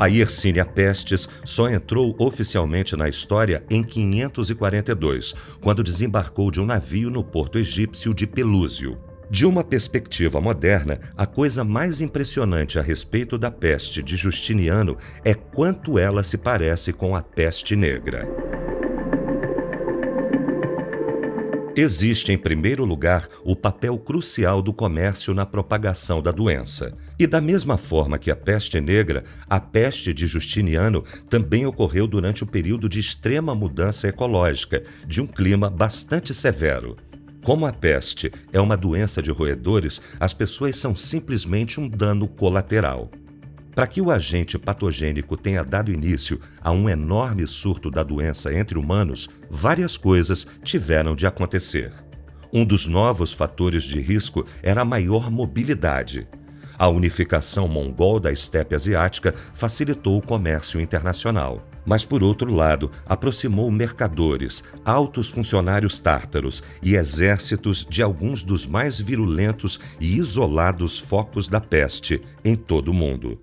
A 0.00 0.06
Yersinia 0.06 0.64
pestis 0.64 1.28
só 1.44 1.68
entrou 1.68 2.16
oficialmente 2.18 2.96
na 2.96 3.06
história 3.06 3.62
em 3.68 3.84
542, 3.84 5.34
quando 5.60 5.84
desembarcou 5.84 6.50
de 6.50 6.58
um 6.58 6.64
navio 6.64 7.10
no 7.10 7.22
porto 7.22 7.58
egípcio 7.58 8.14
de 8.14 8.26
Pelúzio. 8.26 8.98
De 9.28 9.44
uma 9.44 9.62
perspectiva 9.62 10.40
moderna, 10.40 10.98
a 11.14 11.26
coisa 11.26 11.62
mais 11.64 12.00
impressionante 12.00 12.78
a 12.78 12.82
respeito 12.82 13.36
da 13.36 13.50
peste 13.50 14.02
de 14.02 14.16
Justiniano 14.16 14.96
é 15.22 15.34
quanto 15.34 15.98
ela 15.98 16.22
se 16.22 16.38
parece 16.38 16.94
com 16.94 17.14
a 17.14 17.22
peste 17.22 17.76
negra. 17.76 18.26
Existe, 21.76 22.32
em 22.32 22.38
primeiro 22.38 22.84
lugar, 22.84 23.28
o 23.44 23.54
papel 23.54 23.96
crucial 23.96 24.60
do 24.60 24.72
comércio 24.72 25.32
na 25.32 25.46
propagação 25.46 26.20
da 26.20 26.32
doença. 26.32 26.96
E 27.18 27.26
da 27.28 27.40
mesma 27.40 27.78
forma 27.78 28.18
que 28.18 28.30
a 28.30 28.36
peste 28.36 28.80
negra, 28.80 29.22
a 29.48 29.60
peste 29.60 30.12
de 30.12 30.26
Justiniano 30.26 31.04
também 31.28 31.64
ocorreu 31.64 32.08
durante 32.08 32.42
o 32.42 32.46
período 32.46 32.88
de 32.88 32.98
extrema 32.98 33.54
mudança 33.54 34.08
ecológica, 34.08 34.82
de 35.06 35.20
um 35.20 35.26
clima 35.26 35.70
bastante 35.70 36.34
severo. 36.34 36.96
Como 37.44 37.64
a 37.64 37.72
peste 37.72 38.30
é 38.52 38.60
uma 38.60 38.76
doença 38.76 39.22
de 39.22 39.30
roedores, 39.30 40.02
as 40.18 40.32
pessoas 40.32 40.76
são 40.76 40.94
simplesmente 40.96 41.80
um 41.80 41.88
dano 41.88 42.26
colateral. 42.26 43.10
Para 43.80 43.86
que 43.86 44.02
o 44.02 44.10
agente 44.10 44.58
patogênico 44.58 45.38
tenha 45.38 45.64
dado 45.64 45.90
início 45.90 46.38
a 46.60 46.70
um 46.70 46.86
enorme 46.86 47.48
surto 47.48 47.90
da 47.90 48.02
doença 48.02 48.52
entre 48.52 48.78
humanos, 48.78 49.26
várias 49.48 49.96
coisas 49.96 50.46
tiveram 50.62 51.16
de 51.16 51.26
acontecer. 51.26 51.90
Um 52.52 52.62
dos 52.62 52.86
novos 52.86 53.32
fatores 53.32 53.82
de 53.84 53.98
risco 53.98 54.44
era 54.62 54.82
a 54.82 54.84
maior 54.84 55.30
mobilidade. 55.30 56.28
A 56.76 56.90
unificação 56.90 57.66
mongol 57.68 58.20
da 58.20 58.30
estepe 58.30 58.74
asiática 58.74 59.34
facilitou 59.54 60.18
o 60.18 60.22
comércio 60.22 60.78
internacional 60.78 61.66
mas, 61.84 62.04
por 62.04 62.22
outro 62.22 62.52
lado, 62.52 62.90
aproximou 63.06 63.70
mercadores, 63.70 64.62
altos 64.84 65.28
funcionários 65.28 65.98
tártaros 65.98 66.62
e 66.82 66.94
exércitos 66.94 67.86
de 67.88 68.02
alguns 68.02 68.42
dos 68.42 68.66
mais 68.66 69.00
virulentos 69.00 69.80
e 70.00 70.16
isolados 70.16 70.98
focos 70.98 71.48
da 71.48 71.60
peste 71.60 72.20
em 72.44 72.56
todo 72.56 72.88
o 72.88 72.94
mundo. 72.94 73.38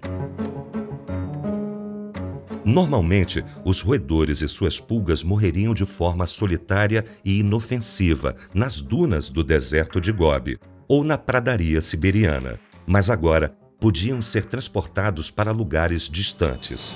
Normalmente, 2.68 3.46
os 3.64 3.80
roedores 3.80 4.42
e 4.42 4.50
suas 4.50 4.78
pulgas 4.78 5.24
morreriam 5.24 5.74
de 5.74 5.86
forma 5.86 6.26
solitária 6.26 7.06
e 7.24 7.40
inofensiva 7.40 8.36
nas 8.54 8.82
dunas 8.82 9.30
do 9.30 9.42
deserto 9.42 10.02
de 10.02 10.12
Gobi 10.12 10.60
ou 10.86 11.02
na 11.02 11.18
pradaria 11.18 11.82
siberiana, 11.82 12.60
mas 12.86 13.10
agora 13.10 13.56
podiam 13.80 14.22
ser 14.22 14.46
transportados 14.46 15.32
para 15.32 15.52
lugares 15.52 16.10
distantes. 16.10 16.94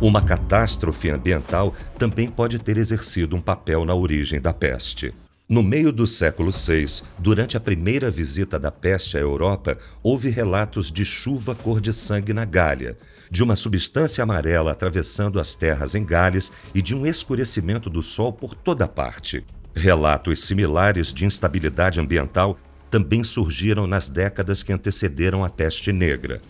Uma 0.00 0.22
catástrofe 0.22 1.10
ambiental 1.10 1.74
também 1.98 2.30
pode 2.30 2.58
ter 2.58 2.78
exercido 2.78 3.36
um 3.36 3.40
papel 3.40 3.84
na 3.84 3.94
origem 3.94 4.40
da 4.40 4.50
peste. 4.50 5.12
No 5.46 5.62
meio 5.62 5.92
do 5.92 6.06
século 6.06 6.50
VI, 6.50 7.02
durante 7.18 7.54
a 7.54 7.60
primeira 7.60 8.10
visita 8.10 8.58
da 8.58 8.70
peste 8.70 9.18
à 9.18 9.20
Europa, 9.20 9.76
houve 10.02 10.30
relatos 10.30 10.90
de 10.90 11.04
chuva 11.04 11.54
cor 11.54 11.82
de 11.82 11.92
sangue 11.92 12.32
na 12.32 12.46
Gália, 12.46 12.96
de 13.30 13.42
uma 13.42 13.54
substância 13.54 14.22
amarela 14.22 14.72
atravessando 14.72 15.38
as 15.38 15.54
terras 15.54 15.94
em 15.94 16.02
Gales 16.02 16.50
e 16.74 16.80
de 16.80 16.94
um 16.94 17.04
escurecimento 17.04 17.90
do 17.90 18.02
sol 18.02 18.32
por 18.32 18.54
toda 18.54 18.88
parte. 18.88 19.44
Relatos 19.74 20.40
similares 20.44 21.12
de 21.12 21.26
instabilidade 21.26 22.00
ambiental 22.00 22.58
também 22.90 23.22
surgiram 23.22 23.86
nas 23.86 24.08
décadas 24.08 24.62
que 24.62 24.72
antecederam 24.72 25.44
a 25.44 25.50
peste 25.50 25.92
negra. 25.92 26.40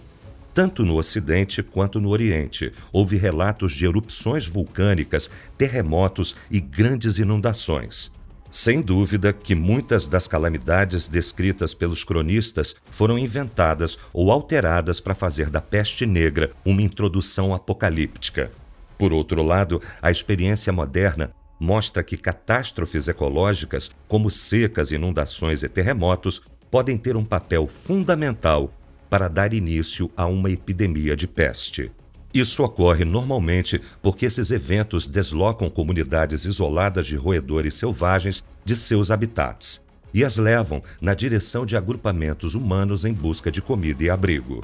Tanto 0.53 0.85
no 0.85 0.97
Ocidente 0.97 1.63
quanto 1.63 2.01
no 2.01 2.09
Oriente, 2.09 2.73
houve 2.93 3.17
relatos 3.17 3.73
de 3.73 3.85
erupções 3.85 4.47
vulcânicas, 4.47 5.31
terremotos 5.57 6.35
e 6.51 6.61
grandes 6.61 7.19
inundações. 7.19 8.13
Sem 8.51 8.83
dúvida 8.83 9.33
que 9.33 9.55
muitas 9.55 10.09
das 10.09 10.27
calamidades 10.27 11.07
descritas 11.07 11.73
pelos 11.73 12.03
cronistas 12.03 12.75
foram 12.91 13.17
inventadas 13.17 13.97
ou 14.13 14.33
alteradas 14.33 14.99
para 14.99 15.15
fazer 15.15 15.49
da 15.51 15.61
peste 15.61 16.05
negra 16.05 16.51
uma 16.65 16.83
introdução 16.83 17.55
apocalíptica. 17.55 18.51
Por 18.99 19.13
outro 19.13 19.41
lado, 19.43 19.81
a 20.03 20.11
experiência 20.11 20.73
moderna 20.73 21.31
mostra 21.61 22.03
que 22.03 22.17
catástrofes 22.17 23.07
ecológicas, 23.07 23.91
como 24.09 24.29
secas, 24.31 24.91
inundações 24.91 25.63
e 25.63 25.69
terremotos, 25.69 26.43
podem 26.71 26.99
ter 26.99 27.17
um 27.17 27.25
papel 27.25 27.69
fundamental 27.69 28.75
para 29.11 29.29
dar 29.29 29.53
início 29.53 30.11
a 30.17 30.25
uma 30.27 30.51
epidemia 30.51 31.17
de 31.17 31.27
peste. 31.27 31.91
Isso 32.33 32.63
ocorre 32.63 33.05
normalmente 33.05 33.81
porque 34.01 34.25
esses 34.25 34.53
eventos 34.53 35.09
deslocam 35.09 35.69
comunidades 35.69 36.45
isoladas 36.45 37.09
de 37.09 37.17
roedores 37.17 37.75
selvagens 37.75 38.45
de 38.65 38.77
seus 38.77 39.11
habitats 39.11 39.83
e 40.15 40.25
as 40.25 40.37
levam 40.37 40.83
na 41.01 41.13
direção 41.13 41.67
de 41.67 41.77
agrupamentos 41.77 42.55
humanos 42.55 43.05
em 43.05 43.13
busca 43.13 43.51
de 43.51 43.61
comida 43.61 44.05
e 44.05 44.11
abrigo. 44.11 44.61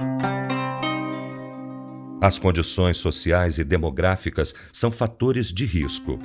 As 2.21 2.39
condições 2.39 2.97
sociais 2.97 3.57
e 3.57 3.63
demográficas 3.63 4.53
são 4.73 4.89
fatores 4.89 5.53
de 5.53 5.65
risco. 5.65 6.19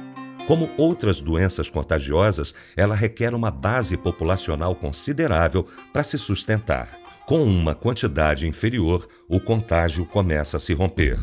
Como 0.46 0.70
outras 0.76 1.20
doenças 1.20 1.68
contagiosas, 1.68 2.54
ela 2.76 2.94
requer 2.94 3.34
uma 3.34 3.50
base 3.50 3.96
populacional 3.96 4.74
considerável 4.74 5.66
para 5.92 6.02
se 6.02 6.18
sustentar. 6.18 7.01
Com 7.26 7.44
uma 7.44 7.72
quantidade 7.74 8.48
inferior, 8.48 9.08
o 9.28 9.38
contágio 9.38 10.04
começa 10.04 10.56
a 10.56 10.60
se 10.60 10.74
romper. 10.74 11.18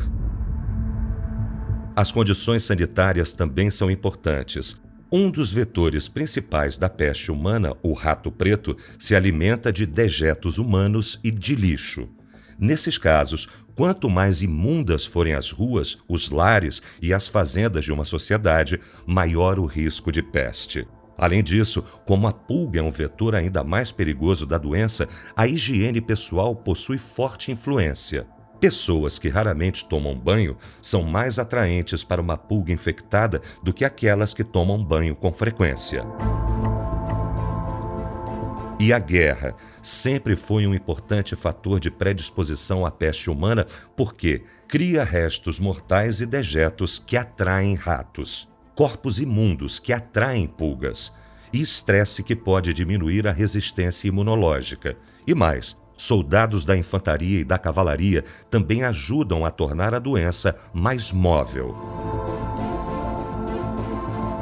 As 1.93 2.09
condições 2.09 2.63
sanitárias 2.63 3.33
também 3.33 3.69
são 3.69 3.91
importantes. 3.91 4.79
Um 5.11 5.29
dos 5.29 5.51
vetores 5.51 6.07
principais 6.07 6.77
da 6.77 6.87
peste 6.87 7.31
humana, 7.31 7.75
o 7.83 7.91
rato 7.91 8.31
preto, 8.31 8.77
se 8.97 9.13
alimenta 9.13 9.73
de 9.73 9.85
dejetos 9.85 10.57
humanos 10.57 11.19
e 11.21 11.31
de 11.31 11.53
lixo. 11.53 12.07
Nesses 12.57 12.97
casos, 12.97 13.49
quanto 13.75 14.09
mais 14.09 14.41
imundas 14.41 15.05
forem 15.05 15.33
as 15.33 15.51
ruas, 15.51 15.97
os 16.07 16.29
lares 16.29 16.81
e 17.01 17.13
as 17.13 17.27
fazendas 17.27 17.83
de 17.83 17.91
uma 17.91 18.05
sociedade, 18.05 18.79
maior 19.05 19.59
o 19.59 19.65
risco 19.65 20.11
de 20.11 20.23
peste. 20.23 20.87
Além 21.19 21.43
disso, 21.43 21.83
como 22.05 22.27
a 22.27 22.31
pulga 22.31 22.79
é 22.79 22.81
um 22.81 22.89
vetor 22.89 23.35
ainda 23.35 23.61
mais 23.61 23.91
perigoso 23.91 24.45
da 24.45 24.57
doença, 24.57 25.05
a 25.35 25.45
higiene 25.45 25.99
pessoal 25.99 26.55
possui 26.55 26.97
forte 26.97 27.51
influência. 27.51 28.25
Pessoas 28.57 29.19
que 29.19 29.27
raramente 29.27 29.85
tomam 29.85 30.17
banho 30.17 30.55
são 30.81 31.03
mais 31.03 31.37
atraentes 31.37 32.05
para 32.05 32.21
uma 32.21 32.37
pulga 32.37 32.71
infectada 32.71 33.41
do 33.61 33.73
que 33.73 33.83
aquelas 33.83 34.33
que 34.33 34.45
tomam 34.45 34.81
banho 34.81 35.13
com 35.13 35.33
frequência. 35.33 36.05
E 38.79 38.93
a 38.93 38.99
guerra 38.99 39.55
sempre 39.81 40.37
foi 40.37 40.65
um 40.65 40.73
importante 40.73 41.35
fator 41.35 41.81
de 41.81 41.91
predisposição 41.91 42.85
à 42.85 42.91
peste 42.91 43.29
humana 43.29 43.67
porque 43.93 44.43
cria 44.69 45.03
restos 45.03 45.59
mortais 45.59 46.21
e 46.21 46.25
dejetos 46.25 46.97
que 46.97 47.17
atraem 47.17 47.75
ratos 47.75 48.47
corpos 48.79 49.19
imundos 49.19 49.77
que 49.77 49.91
atraem 49.91 50.47
pulgas 50.47 51.11
e 51.51 51.61
estresse 51.61 52.23
que 52.23 52.33
pode 52.33 52.73
diminuir 52.73 53.27
a 53.27 53.31
resistência 53.33 54.07
imunológica. 54.07 54.95
E 55.27 55.35
mais, 55.35 55.75
soldados 55.97 56.63
da 56.63 56.77
infantaria 56.77 57.41
e 57.41 57.43
da 57.43 57.57
cavalaria 57.57 58.23
também 58.49 58.83
ajudam 58.83 59.43
a 59.45 59.51
tornar 59.51 59.93
a 59.93 59.99
doença 59.99 60.55
mais 60.73 61.11
móvel. 61.11 61.75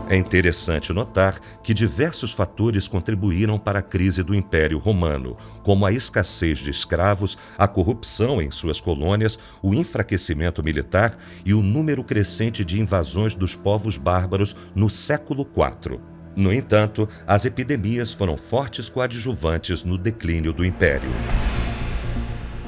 É 0.09 0.15
interessante 0.15 0.93
notar 0.93 1.37
que 1.61 1.73
diversos 1.73 2.31
fatores 2.31 2.87
contribuíram 2.87 3.59
para 3.59 3.79
a 3.79 3.81
crise 3.81 4.23
do 4.23 4.33
Império 4.33 4.79
Romano, 4.79 5.35
como 5.63 5.85
a 5.85 5.91
escassez 5.91 6.59
de 6.59 6.69
escravos, 6.69 7.37
a 7.57 7.67
corrupção 7.67 8.41
em 8.41 8.49
suas 8.49 8.79
colônias, 8.79 9.37
o 9.61 9.73
enfraquecimento 9.73 10.63
militar 10.63 11.17
e 11.45 11.53
o 11.53 11.61
número 11.61 12.05
crescente 12.05 12.63
de 12.63 12.79
invasões 12.79 13.35
dos 13.35 13.53
povos 13.53 13.97
bárbaros 13.97 14.55
no 14.73 14.89
século 14.89 15.41
IV. 15.41 15.99
No 16.37 16.53
entanto, 16.53 17.09
as 17.25 17.43
epidemias 17.43 18.13
foram 18.13 18.37
fortes 18.37 18.87
coadjuvantes 18.87 19.83
no 19.83 19.97
declínio 19.97 20.53
do 20.53 20.63
Império. 20.63 21.09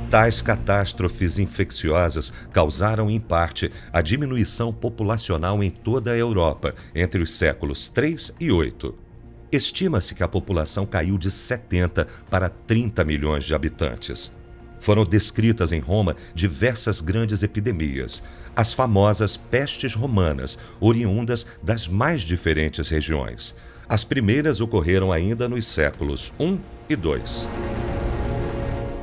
Tais 0.09 0.41
catástrofes 0.41 1.37
infecciosas 1.37 2.33
causaram, 2.51 3.11
em 3.11 3.19
parte, 3.19 3.69
a 3.93 4.01
diminuição 4.01 4.73
populacional 4.73 5.63
em 5.63 5.69
toda 5.69 6.11
a 6.11 6.17
Europa 6.17 6.73
entre 6.95 7.21
os 7.21 7.31
séculos 7.31 7.87
3 7.89 8.33
e 8.39 8.51
8. 8.51 8.95
Estima-se 9.51 10.15
que 10.15 10.23
a 10.23 10.27
população 10.27 10.83
caiu 10.83 11.15
de 11.15 11.29
70 11.29 12.07
para 12.27 12.49
30 12.49 13.03
milhões 13.03 13.45
de 13.45 13.53
habitantes. 13.53 14.31
Foram 14.79 15.03
descritas 15.03 15.71
em 15.71 15.79
Roma 15.79 16.15
diversas 16.33 17.01
grandes 17.01 17.43
epidemias, 17.43 18.23
as 18.55 18.73
famosas 18.73 19.37
pestes 19.37 19.93
romanas, 19.93 20.57
oriundas 20.79 21.45
das 21.61 21.87
mais 21.87 22.21
diferentes 22.21 22.89
regiões. 22.89 23.55
As 23.87 24.03
primeiras 24.03 24.59
ocorreram 24.59 25.11
ainda 25.11 25.47
nos 25.47 25.67
séculos 25.67 26.33
I 26.39 26.59
e 26.89 26.93
II. 26.93 27.68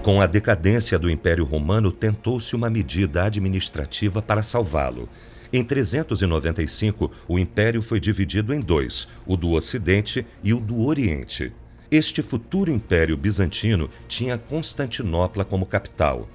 Com 0.07 0.21
a 0.21 0.27
decadência 0.27 0.97
do 1.01 1.11
Império 1.11 1.45
Romano, 1.45 1.91
tentou-se 1.91 2.55
uma 2.55 2.71
medida 2.71 3.25
administrativa 3.25 4.23
para 4.23 4.41
salvá-lo. 4.41 5.09
Em 5.53 5.65
395, 5.65 7.11
o 7.27 7.37
império 7.37 7.83
foi 7.83 7.99
dividido 7.99 8.55
em 8.55 8.61
dois, 8.61 9.09
o 9.27 9.37
do 9.37 9.51
Ocidente 9.51 10.25
e 10.45 10.55
o 10.55 10.61
do 10.61 10.87
Oriente. 10.87 11.53
Este 11.91 12.23
futuro 12.23 12.71
império 12.71 13.17
bizantino 13.17 13.91
tinha 14.07 14.39
Constantinopla 14.39 15.45
como 15.45 15.67
capital. 15.67 16.29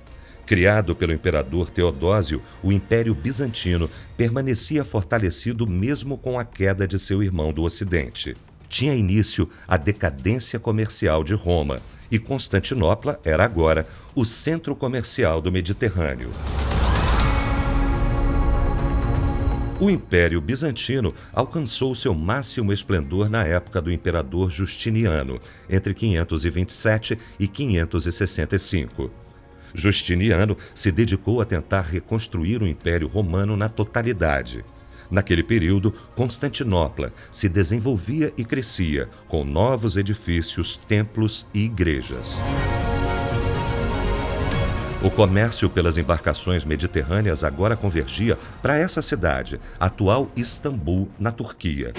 Criado 0.46 0.94
pelo 0.94 1.14
imperador 1.14 1.70
Teodósio, 1.70 2.42
o 2.62 2.74
Império 2.74 3.16
Bizantino 3.16 3.90
permanecia 4.18 4.84
fortalecido 4.84 5.66
mesmo 5.66 6.18
com 6.18 6.38
a 6.38 6.44
queda 6.44 6.86
de 6.86 7.00
seu 7.00 7.24
irmão 7.24 7.54
do 7.54 7.64
Ocidente. 7.64 8.36
Tinha 8.68 8.94
início 8.94 9.50
a 9.66 9.78
decadência 9.78 10.60
comercial 10.60 11.24
de 11.24 11.34
Roma 11.34 11.82
e 12.12 12.20
Constantinopla 12.20 13.20
era 13.24 13.44
agora 13.46 13.88
o 14.14 14.26
centro 14.26 14.76
comercial 14.76 15.42
do 15.42 15.52
Mediterrâneo. 15.52 16.30
O 19.80 19.90
Império 19.90 20.40
Bizantino 20.40 21.12
alcançou 21.34 21.96
seu 21.96 22.14
máximo 22.14 22.72
esplendor 22.72 23.32
na 23.32 23.44
época 23.44 23.82
do 23.82 23.92
imperador 23.92 24.52
Justiniano, 24.52 25.40
entre 25.68 25.96
527 25.96 27.18
e 27.40 27.48
565. 27.48 29.10
Justiniano 29.74 30.56
se 30.76 30.92
dedicou 30.92 31.42
a 31.42 31.46
tentar 31.46 31.82
reconstruir 31.82 32.62
o 32.62 32.68
Império 32.68 33.08
Romano 33.08 33.58
na 33.58 33.70
totalidade. 33.70 34.64
Naquele 35.12 35.44
período, 35.44 35.94
Constantinopla 36.16 37.12
se 37.30 37.50
desenvolvia 37.50 38.34
e 38.38 38.46
crescia, 38.46 39.10
com 39.28 39.44
novos 39.44 39.98
edifícios, 39.98 40.78
templos 40.88 41.46
e 41.54 41.66
igrejas. 41.66 42.42
O 45.04 45.10
comércio 45.10 45.70
pelas 45.70 45.98
embarcações 45.98 46.64
mediterrâneas 46.64 47.44
agora 47.44 47.76
convergia 47.76 48.38
para 48.62 48.78
essa 48.78 49.02
cidade, 49.02 49.60
atual 49.80 50.32
Istambul, 50.36 51.10
na 51.20 51.32
Turquia. 51.32 51.92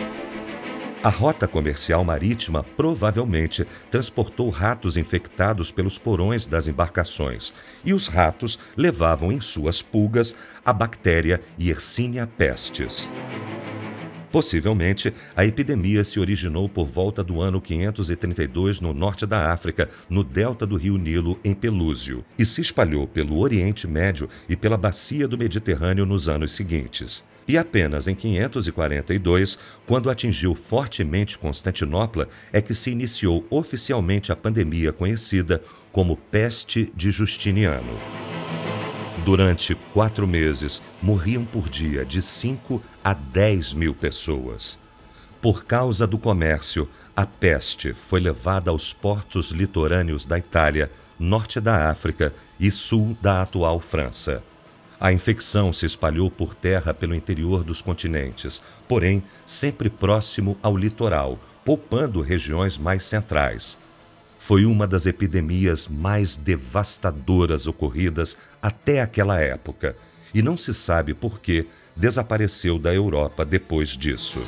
A 1.04 1.08
rota 1.08 1.48
comercial 1.48 2.04
marítima 2.04 2.62
provavelmente 2.62 3.66
transportou 3.90 4.48
ratos 4.50 4.96
infectados 4.96 5.72
pelos 5.72 5.98
porões 5.98 6.46
das 6.46 6.68
embarcações, 6.68 7.52
e 7.84 7.92
os 7.92 8.06
ratos 8.06 8.56
levavam 8.76 9.32
em 9.32 9.40
suas 9.40 9.82
pulgas 9.82 10.32
a 10.64 10.72
bactéria 10.72 11.40
Yersinia 11.58 12.24
pestis. 12.24 13.10
Possivelmente, 14.32 15.12
a 15.36 15.44
epidemia 15.44 16.02
se 16.02 16.18
originou 16.18 16.66
por 16.66 16.86
volta 16.86 17.22
do 17.22 17.42
ano 17.42 17.60
532 17.60 18.80
no 18.80 18.94
norte 18.94 19.26
da 19.26 19.52
África, 19.52 19.90
no 20.08 20.24
delta 20.24 20.66
do 20.66 20.74
rio 20.74 20.96
Nilo, 20.96 21.38
em 21.44 21.52
Pelúzio, 21.52 22.24
e 22.38 22.44
se 22.46 22.62
espalhou 22.62 23.06
pelo 23.06 23.38
Oriente 23.38 23.86
Médio 23.86 24.30
e 24.48 24.56
pela 24.56 24.78
bacia 24.78 25.28
do 25.28 25.36
Mediterrâneo 25.36 26.06
nos 26.06 26.30
anos 26.30 26.52
seguintes. 26.52 27.22
E 27.46 27.58
apenas 27.58 28.08
em 28.08 28.14
542, 28.14 29.58
quando 29.84 30.08
atingiu 30.08 30.54
fortemente 30.54 31.38
Constantinopla, 31.38 32.26
é 32.50 32.62
que 32.62 32.74
se 32.74 32.90
iniciou 32.90 33.46
oficialmente 33.50 34.32
a 34.32 34.36
pandemia 34.36 34.94
conhecida 34.94 35.62
como 35.90 36.16
Peste 36.16 36.90
de 36.96 37.10
Justiniano. 37.10 37.98
Durante 39.24 39.76
quatro 39.92 40.26
meses, 40.26 40.82
morriam 41.00 41.44
por 41.44 41.68
dia 41.68 42.04
de 42.04 42.20
5 42.20 42.82
a 43.04 43.14
10 43.14 43.72
mil 43.72 43.94
pessoas. 43.94 44.80
Por 45.40 45.64
causa 45.64 46.08
do 46.08 46.18
comércio, 46.18 46.88
a 47.14 47.24
peste 47.24 47.94
foi 47.94 48.18
levada 48.18 48.70
aos 48.70 48.92
portos 48.92 49.52
litorâneos 49.52 50.26
da 50.26 50.38
Itália, 50.38 50.90
norte 51.20 51.60
da 51.60 51.88
África 51.88 52.34
e 52.58 52.68
sul 52.72 53.16
da 53.22 53.42
atual 53.42 53.78
França. 53.78 54.42
A 54.98 55.12
infecção 55.12 55.72
se 55.72 55.86
espalhou 55.86 56.28
por 56.28 56.52
terra 56.52 56.92
pelo 56.92 57.14
interior 57.14 57.62
dos 57.62 57.80
continentes, 57.80 58.60
porém 58.88 59.22
sempre 59.46 59.88
próximo 59.88 60.58
ao 60.60 60.76
litoral, 60.76 61.38
poupando 61.64 62.20
regiões 62.20 62.76
mais 62.76 63.04
centrais. 63.04 63.78
Foi 64.44 64.66
uma 64.66 64.88
das 64.88 65.06
epidemias 65.06 65.86
mais 65.86 66.36
devastadoras 66.36 67.68
ocorridas 67.68 68.36
até 68.60 69.00
aquela 69.00 69.38
época, 69.40 69.94
e 70.34 70.42
não 70.42 70.56
se 70.56 70.74
sabe 70.74 71.14
por 71.14 71.38
que 71.38 71.68
desapareceu 71.94 72.76
da 72.76 72.92
Europa 72.92 73.44
depois 73.44 73.90
disso. 73.90 74.40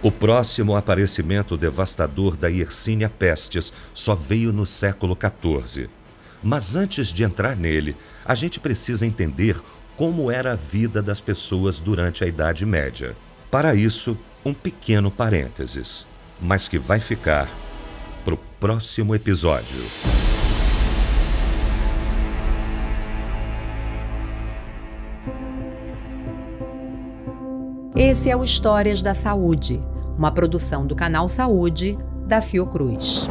O 0.00 0.12
próximo 0.12 0.76
aparecimento 0.76 1.56
devastador 1.56 2.36
da 2.36 2.46
Yersinia 2.46 3.08
pestis 3.08 3.72
só 3.92 4.14
veio 4.14 4.52
no 4.52 4.64
século 4.64 5.18
XIV. 5.18 5.90
Mas 6.40 6.76
antes 6.76 7.08
de 7.08 7.24
entrar 7.24 7.56
nele, 7.56 7.96
a 8.24 8.36
gente 8.36 8.60
precisa 8.60 9.04
entender 9.04 9.60
como 9.96 10.30
era 10.30 10.52
a 10.52 10.56
vida 10.56 11.02
das 11.02 11.20
pessoas 11.20 11.80
durante 11.80 12.22
a 12.22 12.26
Idade 12.28 12.64
Média. 12.64 13.16
Para 13.50 13.74
isso, 13.74 14.16
um 14.44 14.52
pequeno 14.52 15.10
parênteses, 15.10 16.06
mas 16.40 16.66
que 16.66 16.78
vai 16.78 16.98
ficar 16.98 17.48
para 18.24 18.34
o 18.34 18.38
próximo 18.58 19.14
episódio. 19.14 19.84
Esse 27.94 28.30
é 28.30 28.36
o 28.36 28.42
Histórias 28.42 29.02
da 29.02 29.14
Saúde, 29.14 29.78
uma 30.16 30.32
produção 30.32 30.86
do 30.86 30.96
canal 30.96 31.28
Saúde 31.28 31.96
da 32.26 32.40
Fiocruz. 32.40 33.28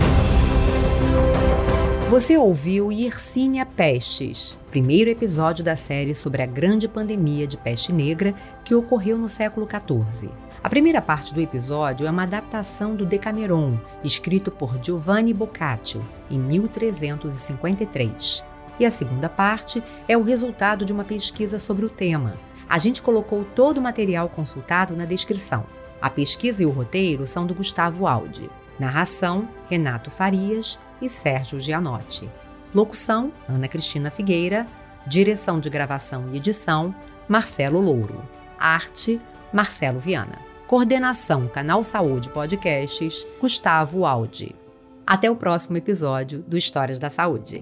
Você 2.09 2.37
ouviu 2.37 2.91
Yersinia 2.91 3.65
Pestes, 3.65 4.57
primeiro 4.69 5.09
episódio 5.09 5.63
da 5.63 5.75
série 5.75 6.13
sobre 6.13 6.41
a 6.41 6.45
grande 6.45 6.87
pandemia 6.87 7.47
de 7.47 7.57
peste 7.57 7.91
negra 7.91 8.33
que 8.63 8.75
ocorreu 8.75 9.17
no 9.17 9.27
século 9.27 9.67
XIV. 9.67 10.29
A 10.63 10.69
primeira 10.69 11.01
parte 11.01 11.33
do 11.33 11.41
episódio 11.41 12.05
é 12.05 12.11
uma 12.11 12.21
adaptação 12.21 12.95
do 12.95 13.03
Decameron, 13.03 13.79
escrito 14.03 14.51
por 14.51 14.77
Giovanni 14.79 15.33
Boccaccio 15.33 16.07
em 16.29 16.37
1353. 16.37 18.45
E 18.79 18.85
a 18.85 18.91
segunda 18.91 19.27
parte 19.27 19.83
é 20.07 20.15
o 20.15 20.21
resultado 20.21 20.85
de 20.85 20.93
uma 20.93 21.03
pesquisa 21.03 21.57
sobre 21.57 21.83
o 21.83 21.89
tema. 21.89 22.35
A 22.69 22.77
gente 22.77 23.01
colocou 23.01 23.43
todo 23.43 23.79
o 23.79 23.81
material 23.81 24.29
consultado 24.29 24.95
na 24.95 25.05
descrição. 25.05 25.65
A 25.99 26.11
pesquisa 26.11 26.61
e 26.61 26.65
o 26.65 26.71
roteiro 26.71 27.25
são 27.25 27.47
do 27.47 27.55
Gustavo 27.55 28.05
Aldi. 28.05 28.47
Narração: 28.79 29.49
Renato 29.67 30.11
Farias 30.11 30.77
e 31.01 31.09
Sérgio 31.09 31.59
Gianotti. 31.59 32.29
Locução: 32.73 33.33
Ana 33.49 33.67
Cristina 33.67 34.11
Figueira. 34.11 34.67
Direção 35.07 35.59
de 35.59 35.71
gravação 35.71 36.29
e 36.31 36.37
edição: 36.37 36.93
Marcelo 37.27 37.81
Louro. 37.81 38.21
Arte: 38.59 39.19
Marcelo 39.51 39.99
Viana. 39.99 40.50
Coordenação 40.71 41.49
Canal 41.49 41.83
Saúde 41.83 42.29
Podcasts: 42.29 43.27
Gustavo 43.41 44.05
Aldi. 44.05 44.55
Até 45.05 45.29
o 45.29 45.35
próximo 45.35 45.75
episódio 45.75 46.45
do 46.47 46.57
Histórias 46.57 46.97
da 46.97 47.09
Saúde. 47.09 47.61